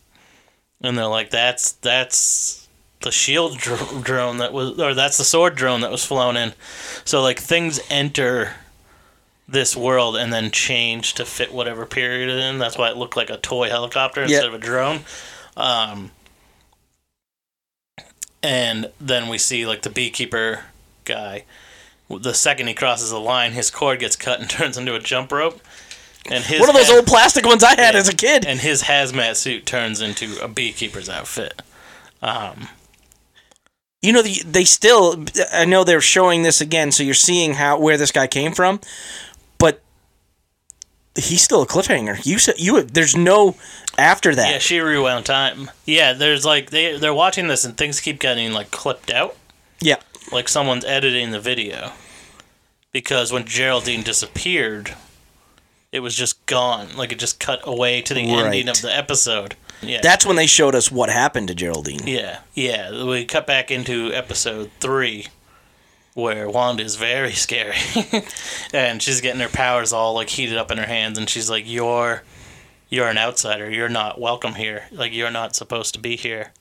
[0.80, 2.68] and they're like, "That's that's
[3.02, 6.54] the shield dr- drone that was, or that's the sword drone that was flown in."
[7.04, 8.54] So like things enter
[9.48, 12.58] this world and then change to fit whatever period it's in.
[12.58, 15.00] That's why it looked like a toy helicopter instead of a drone.
[15.56, 16.10] Um,
[18.42, 20.64] and then we see like the beekeeper
[21.04, 21.44] guy.
[22.08, 25.32] The second he crosses the line, his cord gets cut and turns into a jump
[25.32, 25.60] rope.
[26.30, 28.00] And his One of those ha- old plastic ones I had Yeah.
[28.00, 28.44] as a kid.
[28.46, 31.62] and his hazmat suit turns into a beekeeper's outfit.
[32.22, 32.68] Um,
[34.02, 35.24] you know, the, they still.
[35.52, 38.80] I know they're showing this again, so you're seeing how where this guy came from,
[39.58, 39.82] but
[41.14, 42.24] he's still a cliffhanger.
[42.24, 42.82] You said you.
[42.82, 43.56] There's no
[43.98, 44.50] after that.
[44.50, 45.70] yeah, she rewound time.
[45.86, 49.36] Yeah, there's like they they're watching this and things keep getting like clipped out,
[49.80, 49.96] yeah.
[50.32, 51.92] Like someone's editing the video.
[52.92, 54.94] Because when Geraldine disappeared,
[55.92, 56.96] it was just gone.
[56.96, 59.56] Like it just cut away to the ending of the episode.
[59.82, 60.00] Yeah.
[60.02, 62.06] That's when they showed us what happened to Geraldine.
[62.06, 63.04] Yeah, yeah.
[63.04, 65.26] We cut back into episode three,
[66.14, 67.76] where Wanda is very scary,
[68.72, 71.64] and she's getting her powers all like heated up in her hands, and she's like,
[71.66, 72.22] "You're,
[72.88, 73.70] you're an outsider.
[73.70, 74.84] You're not welcome here.
[74.90, 76.52] Like you're not supposed to be here.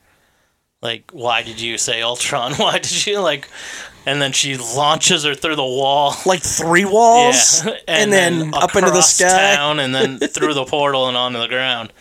[0.86, 2.54] Like why did you say Ultron?
[2.64, 3.50] Why did you like?"
[4.08, 6.14] And then she launches her through the wall.
[6.28, 9.56] Like three walls, Yeah, and, then, up into the sky.
[9.56, 11.92] town, and then through the portal and onto the ground.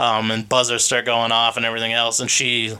[0.00, 2.74] Um, and buzzers start going off and everything else, and she,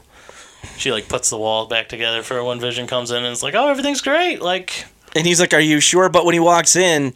[0.77, 3.55] she like puts the wall back together for when Vision comes in, and it's like,
[3.55, 4.41] oh, everything's great.
[4.41, 4.85] Like,
[5.15, 7.13] And he's like, "Are you sure?" But when he walks in,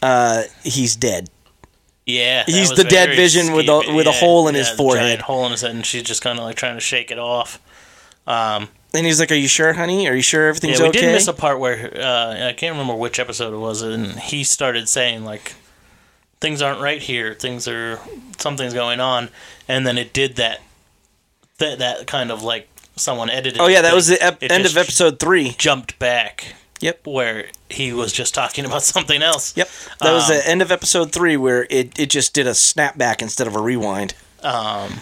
[0.00, 1.28] uh, he's dead.
[2.06, 5.20] yeah, He's the dead Vision with a- with a hole in his forehead.
[5.20, 7.60] hole in his head, and she's just kind of like trying to shake it off.
[8.26, 10.06] Um, And he's like, "Are you sure, honey?
[10.08, 12.72] Are you sure everything's yeah, we okay?" did miss a part where uh, I can't
[12.72, 15.54] remember which episode it was, and he started saying like,
[16.40, 17.34] "Things aren't right here.
[17.34, 17.98] Things are
[18.38, 19.30] something's going on,"
[19.68, 20.60] and then it did that,
[21.58, 23.60] that that kind of like someone edited.
[23.60, 25.50] Oh yeah, that was the ep- end of episode three.
[25.58, 27.06] Jumped back Yep.
[27.06, 29.56] where he was just talking about something else.
[29.56, 29.68] Yep.
[30.00, 33.20] That was Um, the end of episode three where it, it just did a snapback
[33.22, 34.14] instead of a rewind.
[34.42, 35.00] Um,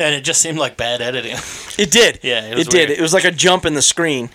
[0.00, 1.36] and it just seemed like bad editing.
[1.78, 2.18] It did.
[2.24, 2.90] Yeah, it was it did.
[2.90, 4.30] It was like a jump in the screen.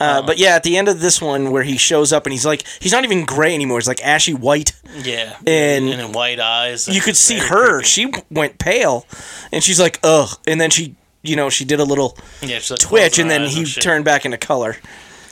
[0.00, 2.44] Uh, but yeah, at the end of this one, where he shows up and he's
[2.44, 3.78] like, he's not even gray anymore.
[3.78, 4.72] He's like ashy white.
[5.04, 6.88] yeah, And- and white eyes.
[6.88, 7.74] You could see her.
[7.76, 7.84] creepy.
[7.86, 9.06] She went pale,
[9.52, 10.30] and she's like, ugh.
[10.48, 13.64] And then she, you know, she did a little yeah, like twitch, and then he
[13.64, 13.84] shit.
[13.84, 14.78] turned back into color,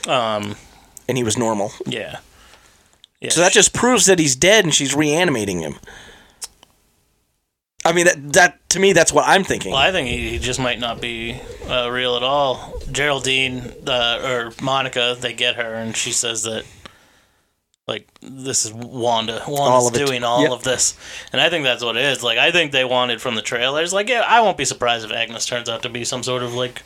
[0.06, 0.54] Um,
[1.08, 1.72] and he was normal.
[1.86, 2.18] yeah.
[3.20, 5.74] Yeah, So that just proves that he's dead, and she's reanimating him.
[7.88, 9.72] I mean, that that to me, that's what I'm thinking.
[9.72, 12.74] Well, I think he, he just might not be uh, real at all.
[12.92, 16.64] Geraldine uh, or Monica, they get her, and she says that
[17.86, 19.42] like this is Wanda.
[19.48, 20.50] Wanda's All doing all Yep.
[20.52, 20.94] of this,
[21.32, 22.22] and I think that's what it is.
[22.22, 23.92] Like I think they wanted from the trailers.
[23.92, 26.54] Like yeah, I won't be surprised if Agnes turns out to be some sort of
[26.54, 26.82] like.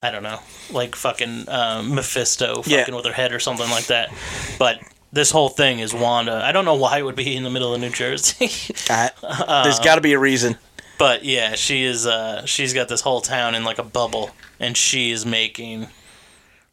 [0.00, 0.38] I don't know,
[0.70, 2.94] like fucking uh, Mephisto, fucking Yeah.
[2.94, 4.10] with her head or something like that.
[4.56, 4.78] But
[5.12, 6.42] this whole thing is Wanda.
[6.44, 8.50] I don't know why it would be in the middle of New Jersey.
[8.90, 10.56] Uh, there's got to be a reason.
[10.98, 12.06] But yeah, she is.
[12.06, 15.88] Uh, she's got this whole town in like a bubble, and she is making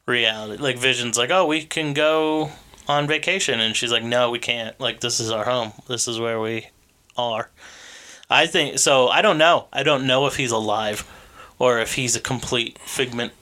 [0.06, 0.62] reality.
[0.62, 2.52] Like Vision's like, oh, we can go
[2.88, 4.80] on vacation, and she's like, no, we can't.
[4.80, 5.74] Like this is our home.
[5.88, 6.68] This is where we
[7.18, 7.50] are.
[8.30, 9.08] I think so.
[9.08, 9.68] I don't know.
[9.72, 11.08] I don't know if he's alive,
[11.60, 13.34] or if he's a complete figment.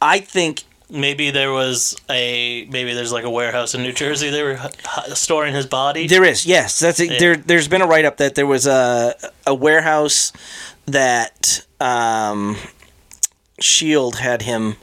[0.00, 4.30] I think Maybe there was a maybe there's like a warehouse in New Jersey.
[4.30, 4.72] They were h-
[5.08, 6.06] h- storing his body.
[6.06, 6.78] There is, yes.
[6.80, 7.12] That's it.
[7.12, 7.18] Yeah.
[7.18, 7.36] There.
[7.36, 9.14] There's been a write up that there was a
[9.46, 10.32] a warehouse
[10.86, 12.56] that um,
[13.60, 14.76] Shield had him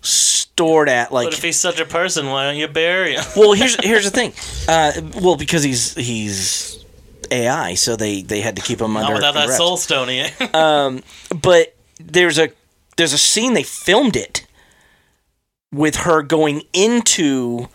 [0.00, 1.12] stored at.
[1.12, 3.24] Like, but if he's such a person, why don't you bury him?
[3.36, 4.32] well, here's here's the thing.
[4.68, 6.84] Uh, well, because he's he's
[7.30, 9.56] AI, so they they had to keep him Not under without that wraps.
[9.58, 10.08] soul stone.
[10.08, 11.04] he ain't.
[11.42, 12.50] But there's a
[12.96, 14.46] there's a scene they filmed it
[15.72, 17.68] with her going into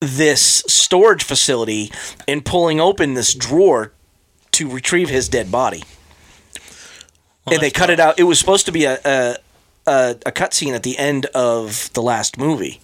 [0.00, 1.90] this storage facility
[2.28, 3.92] and pulling open this drawer
[4.52, 5.82] to retrieve his dead body.
[7.50, 8.18] and they cut it out.
[8.18, 9.36] It was supposed to be a a,
[9.86, 12.80] a, a cut scene at the end of the last movie,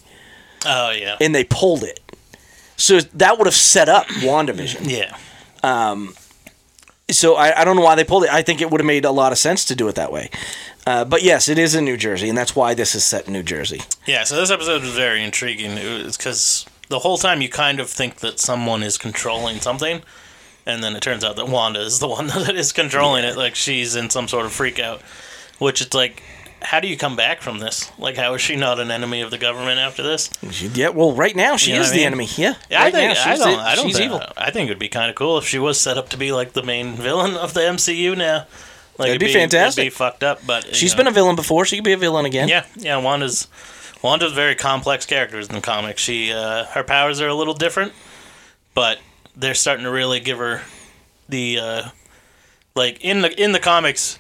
[0.64, 1.16] Oh yeah.
[1.20, 2.00] and they pulled it.
[2.76, 4.88] So that would have set up WandaVision.
[4.88, 5.16] Yeah.
[5.62, 6.14] Um,
[7.12, 8.30] So I, I don't know why they pulled it.
[8.30, 10.30] I think it would have made a lot of sense to do it that way.
[10.86, 13.32] Uh, but yes, it is in New Jersey, and that's why this is set in
[13.32, 13.82] New Jersey.
[14.06, 15.72] Yeah, so this episode was very intriguing.
[15.72, 20.02] It was because the whole time you kind of think that someone is controlling something,
[20.66, 23.36] and then it turns out that Wanda is the one that is controlling it.
[23.36, 25.02] Like she's in some sort of freak out,
[25.58, 26.22] which it's like,
[26.64, 27.90] how do you come back from this?
[27.98, 30.30] Like, how is she not an enemy of the government after this?
[30.50, 32.06] She- yeah, well, right now she You know is I the mean?
[32.06, 32.28] enemy.
[32.36, 33.56] Yeah, Yeah, I think now, I she's don't.
[33.56, 34.22] the- I don't she's think, evil.
[34.36, 36.32] I think it would be kind of cool if she was set up to be
[36.32, 38.46] like the main villain of the MCU now.
[38.98, 39.82] Like, That'd it'd be fantastic.
[39.82, 40.98] It'd be fucked up, but She's know.
[40.98, 41.64] been a villain before.
[41.64, 42.48] She could be a villain again.
[42.48, 42.96] Yeah, yeah.
[42.98, 43.48] Wanda's
[44.02, 46.02] Wanda's very complex characters in the comics.
[46.02, 47.92] She uh, her powers are a little different,
[48.74, 48.98] but
[49.34, 50.60] they're starting to really give her
[51.28, 51.82] the uh,
[52.74, 54.18] like in the in the comics.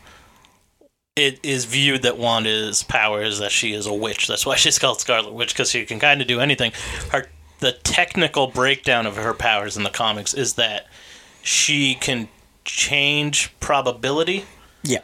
[1.14, 4.28] It is viewed that Wanda's power is that she is a witch.
[4.28, 6.72] That's why she's called Scarlet Witch because she can kind of do anything.
[7.10, 7.28] Her
[7.60, 10.88] the technical breakdown of her powers in the comics is that
[11.42, 12.28] she can
[12.64, 14.44] change probability
[14.82, 15.00] yeah.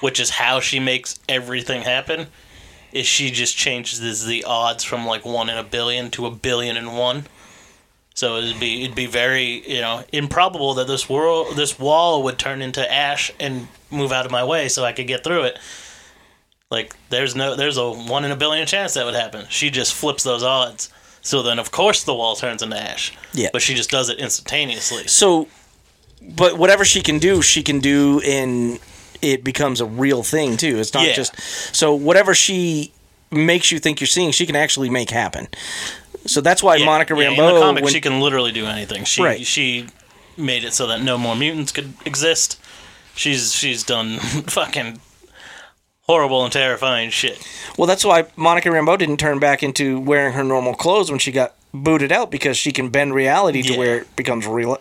[0.00, 2.26] which is how she makes everything happen,
[2.92, 6.76] is she just changes the odds from like one in a billion to a billion
[6.76, 7.24] and one.
[8.16, 12.38] So it'd be it'd be very you know improbable that this world this wall would
[12.38, 15.58] turn into ash and move out of my way so I could get through it.
[16.70, 19.44] Like there's no there's a one in a billion chance that would happen.
[19.50, 20.90] She just flips those odds.
[21.20, 23.12] So then of course the wall turns into ash.
[23.34, 23.50] Yeah.
[23.52, 25.06] But she just does it instantaneously.
[25.08, 25.48] So,
[26.22, 28.78] but whatever she can do, she can do, and
[29.20, 30.78] it becomes a real thing too.
[30.78, 31.12] It's not Yeah.
[31.12, 31.38] just
[31.76, 32.92] so whatever she
[33.30, 35.48] makes you think you're seeing, she can actually make happen.
[36.26, 37.48] So that's why Yeah, Monica yeah, Rambeau.
[37.48, 39.04] In the comic, when- she can literally do anything.
[39.04, 39.46] She Right.
[39.46, 39.86] she
[40.36, 42.58] made it so that no more mutants could exist.
[43.14, 44.18] She's she's done
[44.48, 45.00] fucking
[46.02, 47.44] horrible and terrifying shit.
[47.76, 51.32] well, that's why Monica Rambeau didn't turn back into wearing her normal clothes when she
[51.32, 53.78] got booted out because she can bend reality to Yeah.
[53.78, 54.78] where it becomes real.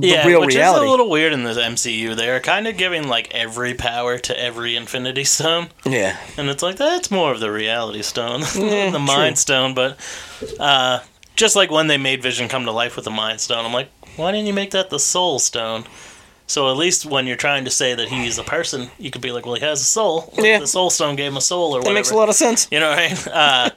[0.00, 0.84] Yeah, real which reality.
[0.84, 2.16] is a little weird in the MCU.
[2.16, 6.16] They are kind of giving like every power to every Infinity Stone, yeah.
[6.36, 9.00] and it's like that's more of the Reality Stone, Yeah, the true.
[9.00, 9.74] Mind Stone.
[9.74, 9.98] But
[10.58, 11.00] uh,
[11.36, 13.88] just like when they made Vision come to life with the Mind Stone, I'm like,
[14.16, 15.84] why didn't you make that the Soul Stone?
[16.48, 19.32] So at least when you're trying to say that he's a person, you could be
[19.32, 20.34] like, well, he has a soul.
[20.36, 20.58] Yeah.
[20.58, 21.94] The Soul Stone gave him a soul, or That whatever.
[21.94, 22.68] makes a lot of sense.
[22.70, 23.16] You know what I mean?
[23.32, 23.70] Uh,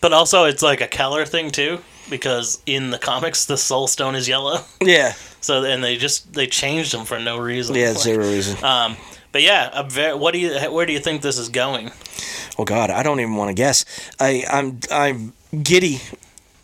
[0.00, 1.78] but also, it's like a Keller thing too,
[2.10, 4.60] because in the comics, the Soul Stone is yellow.
[4.80, 5.14] Yeah.
[5.40, 7.76] So and they just they changed them for no reason.
[7.76, 8.62] Yeah, Like, zero reason.
[8.64, 8.96] Um,
[9.32, 10.58] But yeah, very, what do you?
[10.70, 11.90] Where do you think this is going?
[12.58, 13.84] Oh God, I don't even want to guess.
[14.18, 16.00] I, I'm I'm giddy,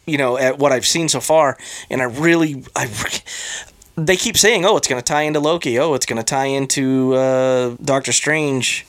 [0.06, 1.58] you know, at what I've seen so far,
[1.90, 2.88] and I really I.
[3.94, 5.78] They keep saying, "Oh, it's going to tie into Loki.
[5.78, 8.86] Oh, it's going to tie into uh, Doctor Strange."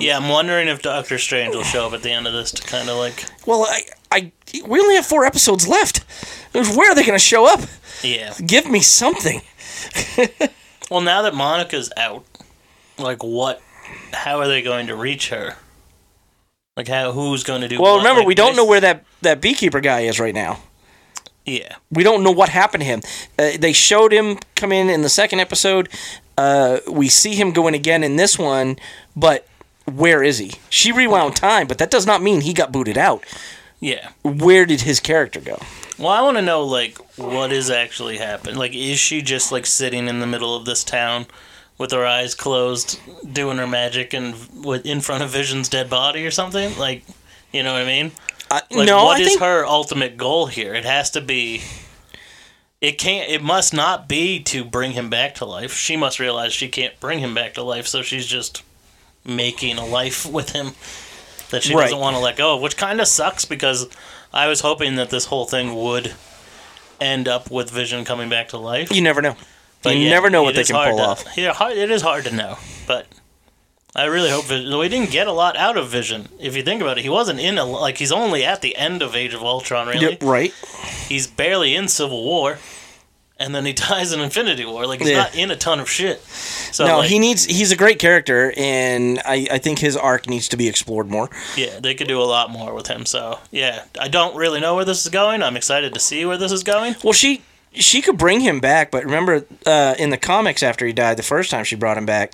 [0.00, 2.62] yeah, I'm wondering if Doctor Strange will show up at the end of this to
[2.62, 3.80] kind of like, Well, I,
[4.10, 4.32] I,
[4.66, 6.04] we only have four episodes left.
[6.52, 7.60] Where are they going to show up?
[8.02, 8.34] yeah.
[8.44, 9.42] Give me something.
[10.90, 12.24] Well, now that Monica's out,
[12.98, 13.60] like what?
[14.12, 15.56] How are they going to reach her?
[16.76, 17.12] Like how?
[17.12, 17.80] Who's going to do?
[17.80, 17.98] Well, what?
[17.98, 20.60] remember, Like, we don't know where that that beekeeper guy is right now.
[21.44, 23.00] Yeah, We don't know what happened to him.
[23.38, 25.88] Uh, they showed him come in in the second episode.
[26.36, 28.76] Uh, we see him going again in this one,
[29.14, 29.46] but
[29.84, 30.54] where is he?
[30.70, 33.24] She rewound time, but that does not mean he got booted out.
[33.80, 34.10] Yeah.
[34.22, 35.58] Where did his character go?
[35.98, 38.56] Well, I want to know like what is actually happening.
[38.56, 41.26] Like, is she just like sitting in the middle of this town
[41.78, 42.98] with her eyes closed,
[43.30, 46.76] doing her magic, and with in front of Vision's dead body or something?
[46.78, 47.04] Like,
[47.52, 48.12] you know what I mean?
[48.50, 50.74] Uh, Like, no, what I is think her ultimate goal here?
[50.74, 51.62] It has to be.
[52.80, 53.30] It can't.
[53.30, 55.74] It must not be to bring him back to life.
[55.74, 58.62] She must realize she can't bring him back to life, so she's just
[59.24, 60.72] making a life with him
[61.50, 61.84] that she Right.
[61.84, 63.86] doesn't want to let go of, which kind of sucks because
[64.32, 66.14] I was hoping that this whole thing would
[67.00, 68.90] end up with Vision coming back to life.
[68.92, 69.36] you never know.
[69.82, 71.24] But you yeah, never know what they can pull to- off.
[71.36, 73.06] Yeah, hard, it is hard to know, but
[73.94, 74.76] I really hope Vision.
[74.76, 76.28] We didn't get a lot out of Vision.
[76.40, 79.00] If you think about it, he wasn't in a like he's only at the end
[79.02, 79.86] of Age of Ultron.
[79.88, 80.52] Really, Yeah, right?
[81.08, 82.58] he's barely in Civil War,
[83.38, 84.86] and then he dies in Infinity War.
[84.86, 85.18] Like he's Yeah.
[85.18, 86.20] not in a ton of shit.
[86.22, 87.44] So no, like, he needs.
[87.44, 91.30] He's a great character, and I, I think his arc needs to be explored more.
[91.56, 93.06] yeah, they could do a lot more with him.
[93.06, 95.42] So yeah, I don't really know where this is going.
[95.42, 96.96] I'm excited to see where this is going.
[97.04, 100.92] Well, she she could bring him back, but remember uh, in the comics after he
[100.92, 102.32] died the first time she brought him back,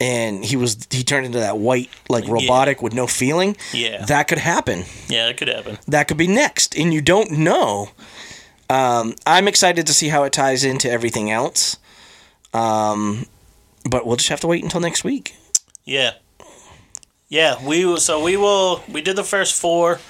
[0.00, 3.56] and he was he turned into that white like robotic with no feeling.
[3.72, 4.04] Yeah.
[4.06, 4.84] that could happen.
[5.08, 5.78] Yeah, that could happen.
[5.86, 7.90] That could be next, and you don't know.
[8.72, 11.76] Um, I'm excited to see how it ties into everything else.
[12.54, 13.26] Um,
[13.88, 15.34] but we'll just have to wait until next week.
[15.84, 16.12] Yeah.
[17.28, 20.00] Yeah, we will- so we will we did the first four,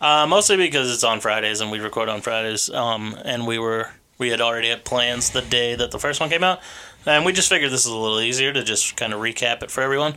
[0.00, 2.70] uh, mostly because it's on Fridays and we record on Fridays.
[2.70, 6.28] Um, and we were we had already had plans the day that the first one
[6.30, 6.60] came out,
[7.06, 9.70] and we just figured this is a little easier to just kind of recap it
[9.70, 10.14] for everyone.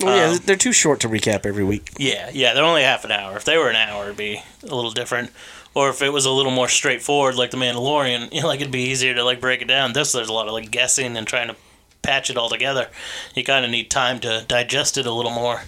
[0.00, 1.90] Well, yeah, Um, they're too short to recap every week.
[1.98, 3.36] Yeah, yeah, they're only half an hour.
[3.36, 5.30] If they were an hour, it'd be a little different.
[5.74, 8.72] Or if it was a little more straightforward, like The Mandalorian, you know, like it'd
[8.72, 9.92] be easier to like break it down.
[9.92, 11.56] This there's a lot of like guessing and trying to
[12.02, 12.88] patch it all together.
[13.34, 15.62] You kind of need time to digest it a little more.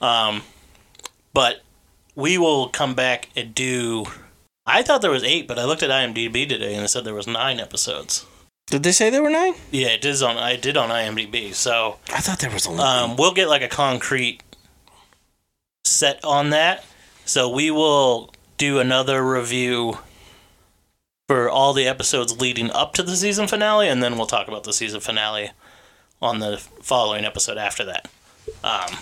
[0.00, 0.42] Um,
[1.32, 1.62] but
[2.14, 4.06] we will come back and do.
[4.66, 7.14] I thought there was eight, but I looked at IMDb today and it said there
[7.14, 8.26] was nine episodes.
[8.68, 9.54] Did they say there were nine?
[9.70, 10.36] Yeah, it is on.
[10.38, 12.80] I did on IMDb, so I thought there was only.
[12.82, 14.40] um, we'll get like a concrete
[15.84, 16.84] set on that.
[17.24, 18.32] So we will
[18.62, 19.98] do another review
[21.26, 24.62] for all the episodes leading up to the season finale, and then we'll talk about
[24.62, 25.50] the season finale
[26.20, 28.08] on the following episode after that.
[28.62, 28.96] Um,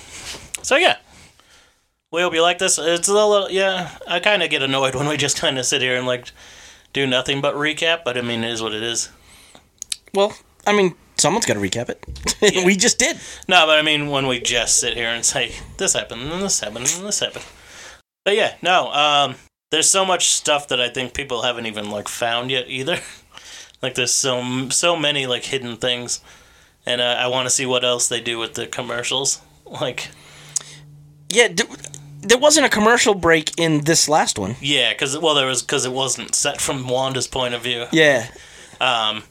[0.63, 0.97] so yeah,
[2.11, 2.79] we hope you like this.
[2.79, 3.99] It's a little yeah.
[4.09, 6.33] I kind of get annoyed when we just kind of sit here and like
[6.95, 9.11] do nothing but recap, but I mean it is what it is.
[10.15, 10.33] well,
[10.67, 12.65] I mean, someone's got to recap it.
[12.65, 13.19] we just did.
[13.47, 16.61] No, but I mean when we just sit here and say this happened and this
[16.61, 17.45] happened and this happened.
[18.25, 18.91] But yeah, no.
[18.91, 19.35] Um,
[19.71, 22.99] there's so much stuff that I think people haven't even like found yet either.
[23.83, 26.21] like there's so so many like hidden things,
[26.87, 29.41] and uh, I want to see what else they do with the commercials.
[29.81, 30.09] Like
[31.29, 31.63] Yeah, d-
[32.23, 34.57] there wasn't a commercial break in this last one.
[34.61, 37.87] yeah, because well there was because it wasn't set from Wanda's point of view.
[37.93, 38.27] Yeah,
[38.81, 39.23] Um,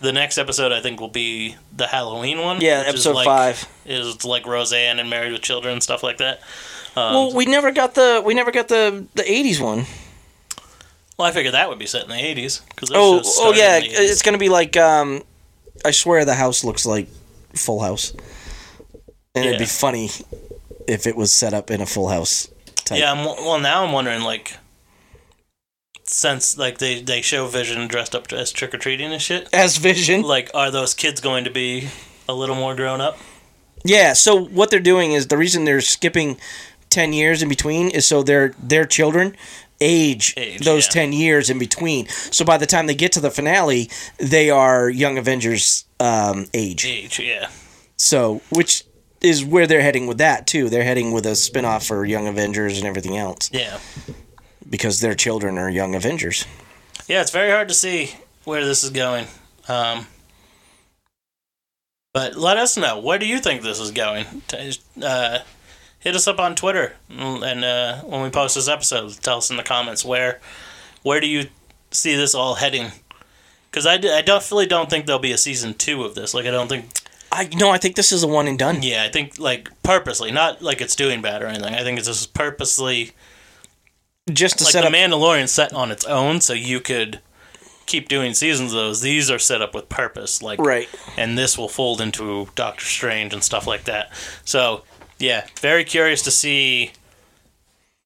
[0.00, 2.62] the next episode I think will be the Halloween one.
[2.62, 3.68] yeah, which is episode like- five.
[3.84, 6.40] is like Roseanne and Married with Children and stuff like that.
[6.94, 9.86] Um, well, we never got the we never got the the '80s one.
[11.18, 12.62] Well, I figured that would be set in the eighties.
[12.90, 15.22] Oh, oh yeah, it's gonna be like um,
[15.84, 17.08] I swear the house looks like
[17.54, 18.14] Full House,
[19.34, 20.10] and it'd be funny
[20.88, 22.48] if it was set up in a Full House
[22.84, 22.98] type.
[22.98, 23.12] yeah.
[23.12, 24.56] I'm, well, now I'm wondering like,
[26.04, 29.76] since like they they show Vision dressed up as trick or treating and shit, As
[29.76, 30.22] Vision.
[30.22, 31.88] like are those kids going to be
[32.28, 33.18] a little more grown up?
[33.84, 34.12] Yeah.
[34.12, 36.38] So what they're doing is the reason they're skipping
[36.92, 39.34] ten years in between is so their their children
[39.80, 40.92] age, Age, those yeah.
[40.92, 42.06] ten years in between.
[42.08, 46.84] So by the time they get to the finale, they are Young Avengers um, age.
[46.86, 47.48] Age, yeah,
[47.96, 48.84] So which
[49.20, 50.68] is where they're heading with that too.
[50.68, 53.78] They're heading with a spin-off for Young Avengers and everything else yeah,
[54.68, 56.44] because their children are Young Avengers.
[57.08, 57.20] yeah.
[57.20, 58.10] It's very hard to see
[58.44, 59.26] where this is going.
[59.68, 60.06] Um,
[62.12, 62.98] But let us know.
[63.00, 64.26] Where do you think this is going?
[65.02, 65.38] Uh,
[66.02, 69.50] hit us up on Twitter, mm, and uh, when we post this episode, tell us
[69.50, 70.40] in the comments where
[71.02, 71.46] where do you
[71.90, 72.90] see this all heading?
[73.70, 76.34] Because I definitely don't think there'll be a season two of this.
[76.34, 76.86] Like I don't think.
[77.30, 78.82] I no, I think this is a one and done.
[78.82, 81.74] Yeah, I think like purposely, not like it's doing bad or anything.
[81.74, 83.12] I think it's just purposely
[84.30, 84.92] Just to like set the up.
[84.92, 87.20] Mandalorian set on its own, so you could
[87.86, 89.00] keep doing seasons of those.
[89.00, 90.88] These are set up with purpose, like Right.
[91.16, 94.10] and this will fold into Doctor Strange and stuff like that.
[94.44, 94.84] So
[95.22, 96.90] yeah, very curious to see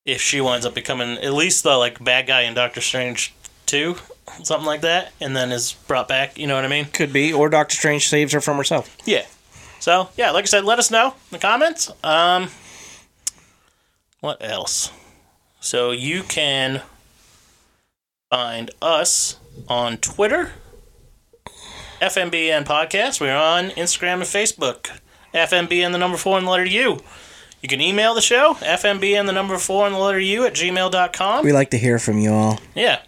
[0.05, 3.97] if she winds up becoming at least the like bad guy in Doctor Strange two,
[4.43, 6.39] something like that, and then is brought back.
[6.39, 6.85] You know what I mean?
[6.85, 8.95] Could be, or Doctor Strange saves her from herself.
[9.07, 9.25] Yeah.
[9.81, 11.91] So yeah, like I said, let us know in the comments.
[12.05, 12.51] Um,
[14.21, 14.93] what else?
[15.61, 16.83] So you can
[18.29, 19.39] find us
[19.69, 20.53] on Twitter,
[22.03, 23.23] FNBN Podcast.
[23.23, 25.01] We're on Instagram and Facebook,
[25.37, 26.99] FNBN the number four and the letter U.
[27.63, 31.45] You can email the show, FNBN the number four and the letter U at gmail.com.
[31.45, 32.61] We like to hear from you all.
[32.75, 33.01] Yeah.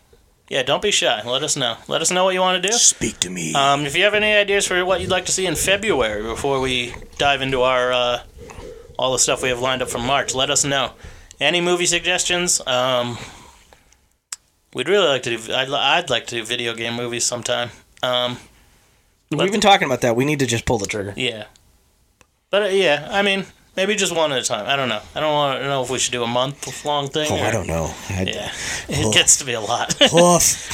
[0.48, 1.22] Yeah, don't be shy.
[1.28, 1.76] Let us know.
[1.88, 2.74] Let us know what you want to do.
[2.74, 3.52] Speak to me.
[3.54, 6.60] Um, if you have any ideas for what you'd like to see in February before
[6.60, 8.22] we dive into our uh,
[8.98, 10.92] all the stuff we have lined up for March, let us know.
[11.38, 12.66] Any movie suggestions?
[12.66, 13.18] Um,
[14.74, 15.52] we'd really like to do.
[15.52, 17.68] I'd, I'd like to do video game movies sometime.
[18.02, 18.38] Um,
[19.30, 20.16] We've been talking about that.
[20.16, 21.12] We need to just pull the trigger.
[21.14, 21.44] yeah,
[22.50, 23.44] but uh, yeah, I mean,
[23.76, 24.66] maybe just one at a time.
[24.66, 25.00] I don't know.
[25.14, 27.28] I don't want to know if we should do a month long thing.
[27.30, 27.92] Oh, or- I don't know.
[28.10, 28.52] I, Yeah,
[28.88, 29.94] it gets to be a lot.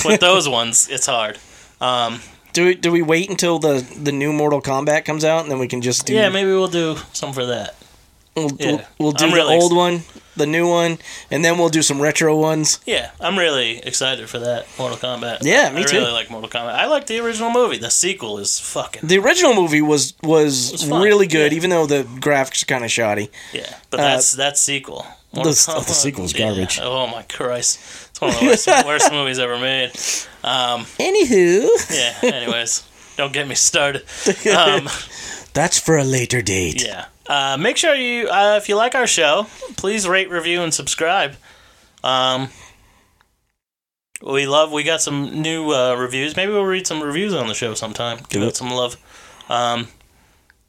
[0.04, 1.38] With those ones, it's hard.
[1.80, 2.20] Um,
[2.52, 5.58] do we do we wait until the the new Mortal Kombat comes out and then
[5.58, 7.74] we can just do yeah, maybe we'll do some for that.
[8.36, 8.66] we'll, yeah.
[8.70, 10.02] we'll, we'll do the old ex- one,
[10.36, 10.98] the new one,
[11.30, 12.80] and then we'll do some retro ones.
[12.86, 15.38] Yeah, I'm really excited for that Mortal Kombat.
[15.42, 15.98] Yeah, me I too.
[15.98, 16.74] really like Mortal Kombat.
[16.74, 17.78] I like the original movie.
[17.78, 21.56] The sequel is fucking The original movie was was, was really good, yeah.
[21.56, 23.30] even though the graphics are kind of shoddy.
[23.52, 23.74] yeah.
[23.90, 25.06] But Uh, that's that sequel.
[25.32, 26.46] Mortal the- oh, the Kombat- sequel's yeah.
[26.46, 26.78] garbage.
[26.82, 27.78] Oh my Christ!
[28.10, 29.90] It's one of the worst, worst movies ever made.
[30.44, 32.30] Um, Anywho, yeah.
[32.34, 32.84] Anyways,
[33.16, 34.04] don't get me started.
[34.56, 34.88] Um,
[35.54, 36.84] that's for a later date.
[36.84, 37.06] yeah.
[37.26, 39.46] Uh, make sure you, uh, if you like our show,
[39.76, 41.36] please rate, review, and subscribe.
[42.02, 42.48] Um,
[44.22, 44.72] we love.
[44.72, 46.36] We got some new uh, reviews.
[46.36, 48.18] Maybe we'll read some reviews on the show sometime.
[48.28, 48.56] Give it.
[48.56, 48.96] some love.
[49.48, 49.88] Um,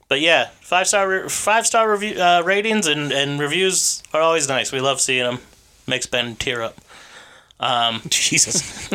[0.07, 4.47] but yeah, five star re- five star review uh, ratings and, and reviews are always
[4.47, 4.71] nice.
[4.71, 5.39] We love seeing them.
[5.87, 6.79] Makes Ben tear up.
[7.59, 8.89] Um, Jesus,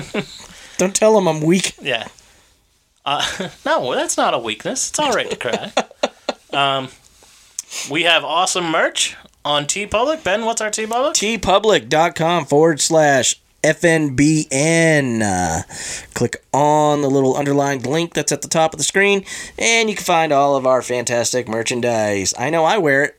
[0.79, 1.75] don't tell him I'm weak.
[1.81, 2.09] yeah.
[3.05, 4.91] Uh, no, that's not a weakness.
[4.91, 5.73] It's all right to cry.
[6.53, 6.89] um,
[7.91, 10.23] we have awesome merch on TeePublic.
[10.25, 11.15] Ben, what's our T Public?
[11.15, 15.23] teepublic.com forward slash FNBN.
[15.23, 15.63] Uh,
[16.15, 19.25] click on the little underlined link that's at the top of the screen,
[19.59, 22.35] and you can find all of our fantastic merchandise.
[22.39, 23.17] I know I wear it.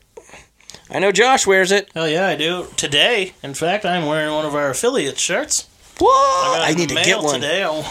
[0.90, 1.90] I know Josh wears it.
[1.94, 2.68] Hell yeah, I do.
[2.76, 5.68] Today, in fact, I'm wearing one of our affiliate shirts.
[6.00, 6.58] What?
[6.58, 7.36] got I need to get one.
[7.36, 7.64] today.
[7.64, 7.86] I'll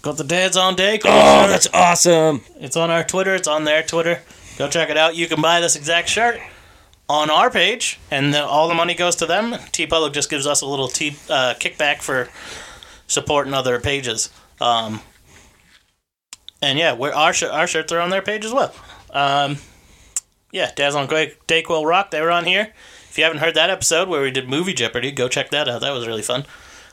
[0.00, 0.98] got the Dad's on Day.
[1.04, 2.42] Oh, that's awesome.
[2.60, 3.34] It's on our Twitter.
[3.34, 4.20] It's on their Twitter.
[4.56, 5.16] Go check it out.
[5.16, 6.40] You can buy this exact shirt
[7.08, 9.52] on our page, and the, all the money goes to them.
[9.52, 12.28] TeePublic just gives us a little uh, kickback for
[13.06, 14.30] supporting other pages.
[14.60, 15.00] Um,
[16.62, 18.74] and yeah, our sh- our shirts are on their page as well.
[19.10, 19.58] Um,
[20.50, 22.10] yeah, Daz on Quake, Dayquil Rock.
[22.10, 22.72] They were on here.
[23.10, 25.80] If you haven't heard that episode where we did Movie Jeopardy, go check that out.
[25.82, 26.46] That was really fun.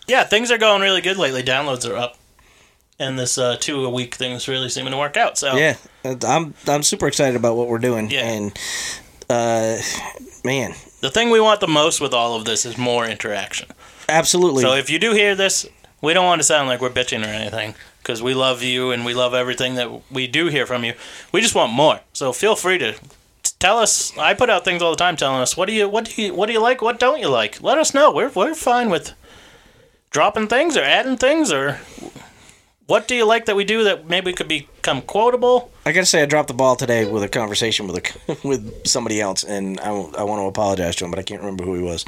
[0.08, 1.42] Yeah, things are going really good lately.
[1.42, 2.18] Downloads are up,
[3.02, 5.38] and this uh, two a week thing is really seeming to work out.
[5.38, 8.10] So Yeah, I'm I'm super excited about what we're doing.
[8.10, 8.28] Yeah.
[8.28, 8.58] And
[9.30, 9.78] uh,
[10.44, 13.70] man, The thing we want the most with all of this is more interaction.
[14.10, 14.62] absolutely.
[14.64, 15.66] So if you do hear this,
[16.02, 19.06] we don't want to sound like we're bitching or anything because we love you and
[19.06, 20.94] we love everything that we do hear from you.
[21.32, 22.00] We just want more.
[22.14, 22.96] So feel free to
[23.60, 24.18] tell us.
[24.18, 26.34] I put out things all the time telling us what do you what do you
[26.34, 27.62] what do you like, what don't you like.
[27.62, 28.12] Let us know.
[28.12, 29.14] We're we're fine with
[30.10, 31.80] dropping things or adding things or
[32.88, 35.72] what do you like that we do that maybe could become quotable.
[35.86, 39.22] I gotta say, I dropped the ball today with a conversation with a with somebody
[39.22, 41.82] else, and I, I want to apologize to him, but I can't remember who he
[41.82, 42.06] was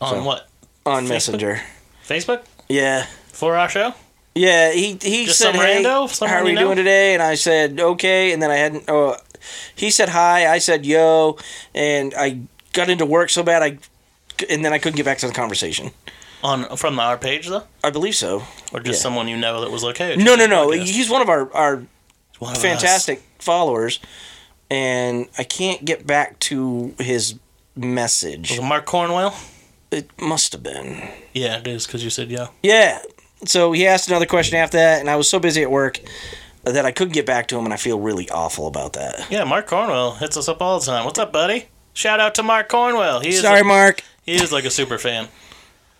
[0.00, 0.48] On So- what?
[0.84, 1.08] on Facebook?
[1.08, 1.60] Messenger.
[2.06, 2.42] Facebook?
[2.68, 3.94] Yeah, For our show?
[4.34, 4.72] yeah.
[4.72, 6.26] He he Just said, some "Hey, rando?
[6.28, 8.84] How are you we know?" doing today?" And I said, "Okay," and then I hadn't.
[8.88, 9.16] Oh,
[9.74, 10.46] he said hi.
[10.52, 11.38] I said, "Yo,"
[11.74, 12.40] and I
[12.72, 13.78] got into work so bad I,
[14.50, 15.90] and then I couldn't get back to the conversation.
[16.46, 17.64] On from our page though?
[17.82, 18.44] I believe so.
[18.72, 19.02] Or just Yeah.
[19.02, 20.70] someone you know that was like, hey, No, no, no.
[20.70, 21.76] He's one of our our
[22.38, 22.62] One of us.
[22.62, 23.98] fantastic followers,
[24.70, 27.34] and I can't get back to his
[27.74, 28.50] message.
[28.50, 29.34] Was it Mark Cornwell?
[29.90, 31.08] It must have been.
[31.32, 32.48] Yeah, it is because you said yeah.
[32.62, 33.00] Yeah.
[33.44, 36.00] So he asked another question after that, and I was so busy at work,
[36.64, 39.26] that I couldn't get back to him, and I feel really awful about that.
[39.30, 41.04] Yeah, Mark Cornwell hits us up all the time.
[41.04, 41.66] What's up, buddy?
[41.92, 43.20] Shout out to Mark Cornwell.
[43.20, 44.02] He is Sorry, Mark.
[44.24, 45.28] He is like a super fan.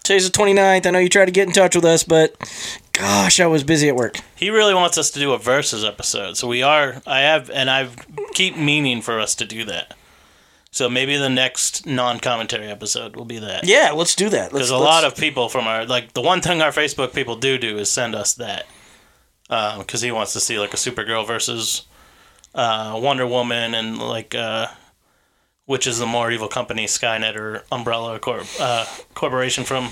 [0.06, 0.86] Today's the 29th.
[0.86, 2.36] I know you tried to get in touch with us, but
[2.92, 4.20] gosh, I was busy at work.
[4.36, 7.02] He really wants us to do a versus episode, so we are.
[7.04, 7.88] I have, and I
[8.32, 9.94] keep meaning for us to do that.
[10.70, 13.66] So maybe the next non-commentary episode will be that.
[13.66, 14.52] Yeah, let's do that.
[14.52, 17.58] Because a lot of people from our like the one thing our Facebook people do
[17.58, 18.66] do is send us that
[19.48, 21.82] because he wants to see like a Supergirl versus
[22.54, 24.68] uh, Wonder Woman and like uh,
[25.66, 28.18] which is the more evil company, Skynet or Umbrella
[28.60, 29.90] uh, Corporation from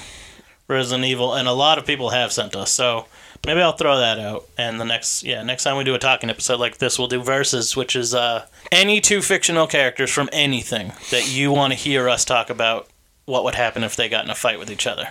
[0.68, 2.70] Resident Evil, and a lot of people have sent us.
[2.70, 3.06] So
[3.44, 4.48] maybe I'll throw that out.
[4.56, 7.22] And the next yeah next time we do a talking episode like this, we'll do
[7.22, 12.08] verses, which is uh, any two fictional characters from anything that you want to hear
[12.08, 12.88] us talk about
[13.26, 15.10] what would happen if they got in a fight with each other.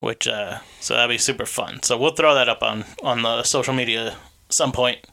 [0.00, 1.82] Which uh, so that'd be super fun.
[1.82, 4.16] So we'll throw that up on on the social media
[4.48, 5.06] some point.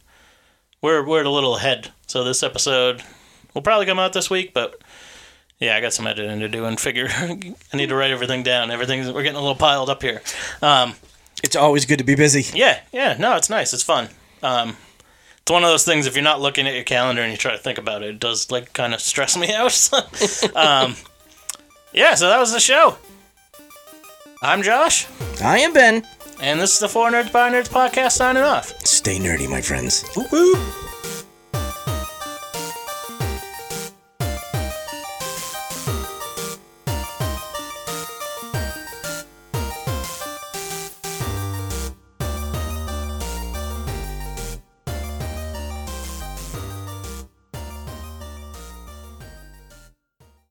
[0.82, 3.04] We're we're a little ahead, so this episode
[3.54, 4.54] will probably come out this week.
[4.54, 4.82] But
[5.60, 7.08] yeah, I got some editing to do and figure.
[7.12, 8.72] I need to write everything down.
[8.72, 10.22] Everything's we're getting a little piled up here.
[10.62, 10.96] Um,
[11.44, 12.46] It's always good to be busy.
[12.58, 13.74] yeah, yeah, no, it's nice.
[13.74, 14.10] It's fun.
[14.42, 14.78] Um,
[15.42, 16.08] it's one of those things.
[16.08, 18.20] If you're not looking at your calendar and you try to think about it, it
[18.20, 19.90] does like kind of stress me out.
[20.56, 20.96] um,
[21.94, 22.98] yeah, so that was the show.
[24.42, 25.08] I'm Josh,
[25.42, 26.06] I am Ben.
[26.42, 28.78] and this is the For Nerds by Nerds podcast signing off.
[28.86, 30.04] Stay nerdy, my friends.
[30.16, 30.60] Whoop.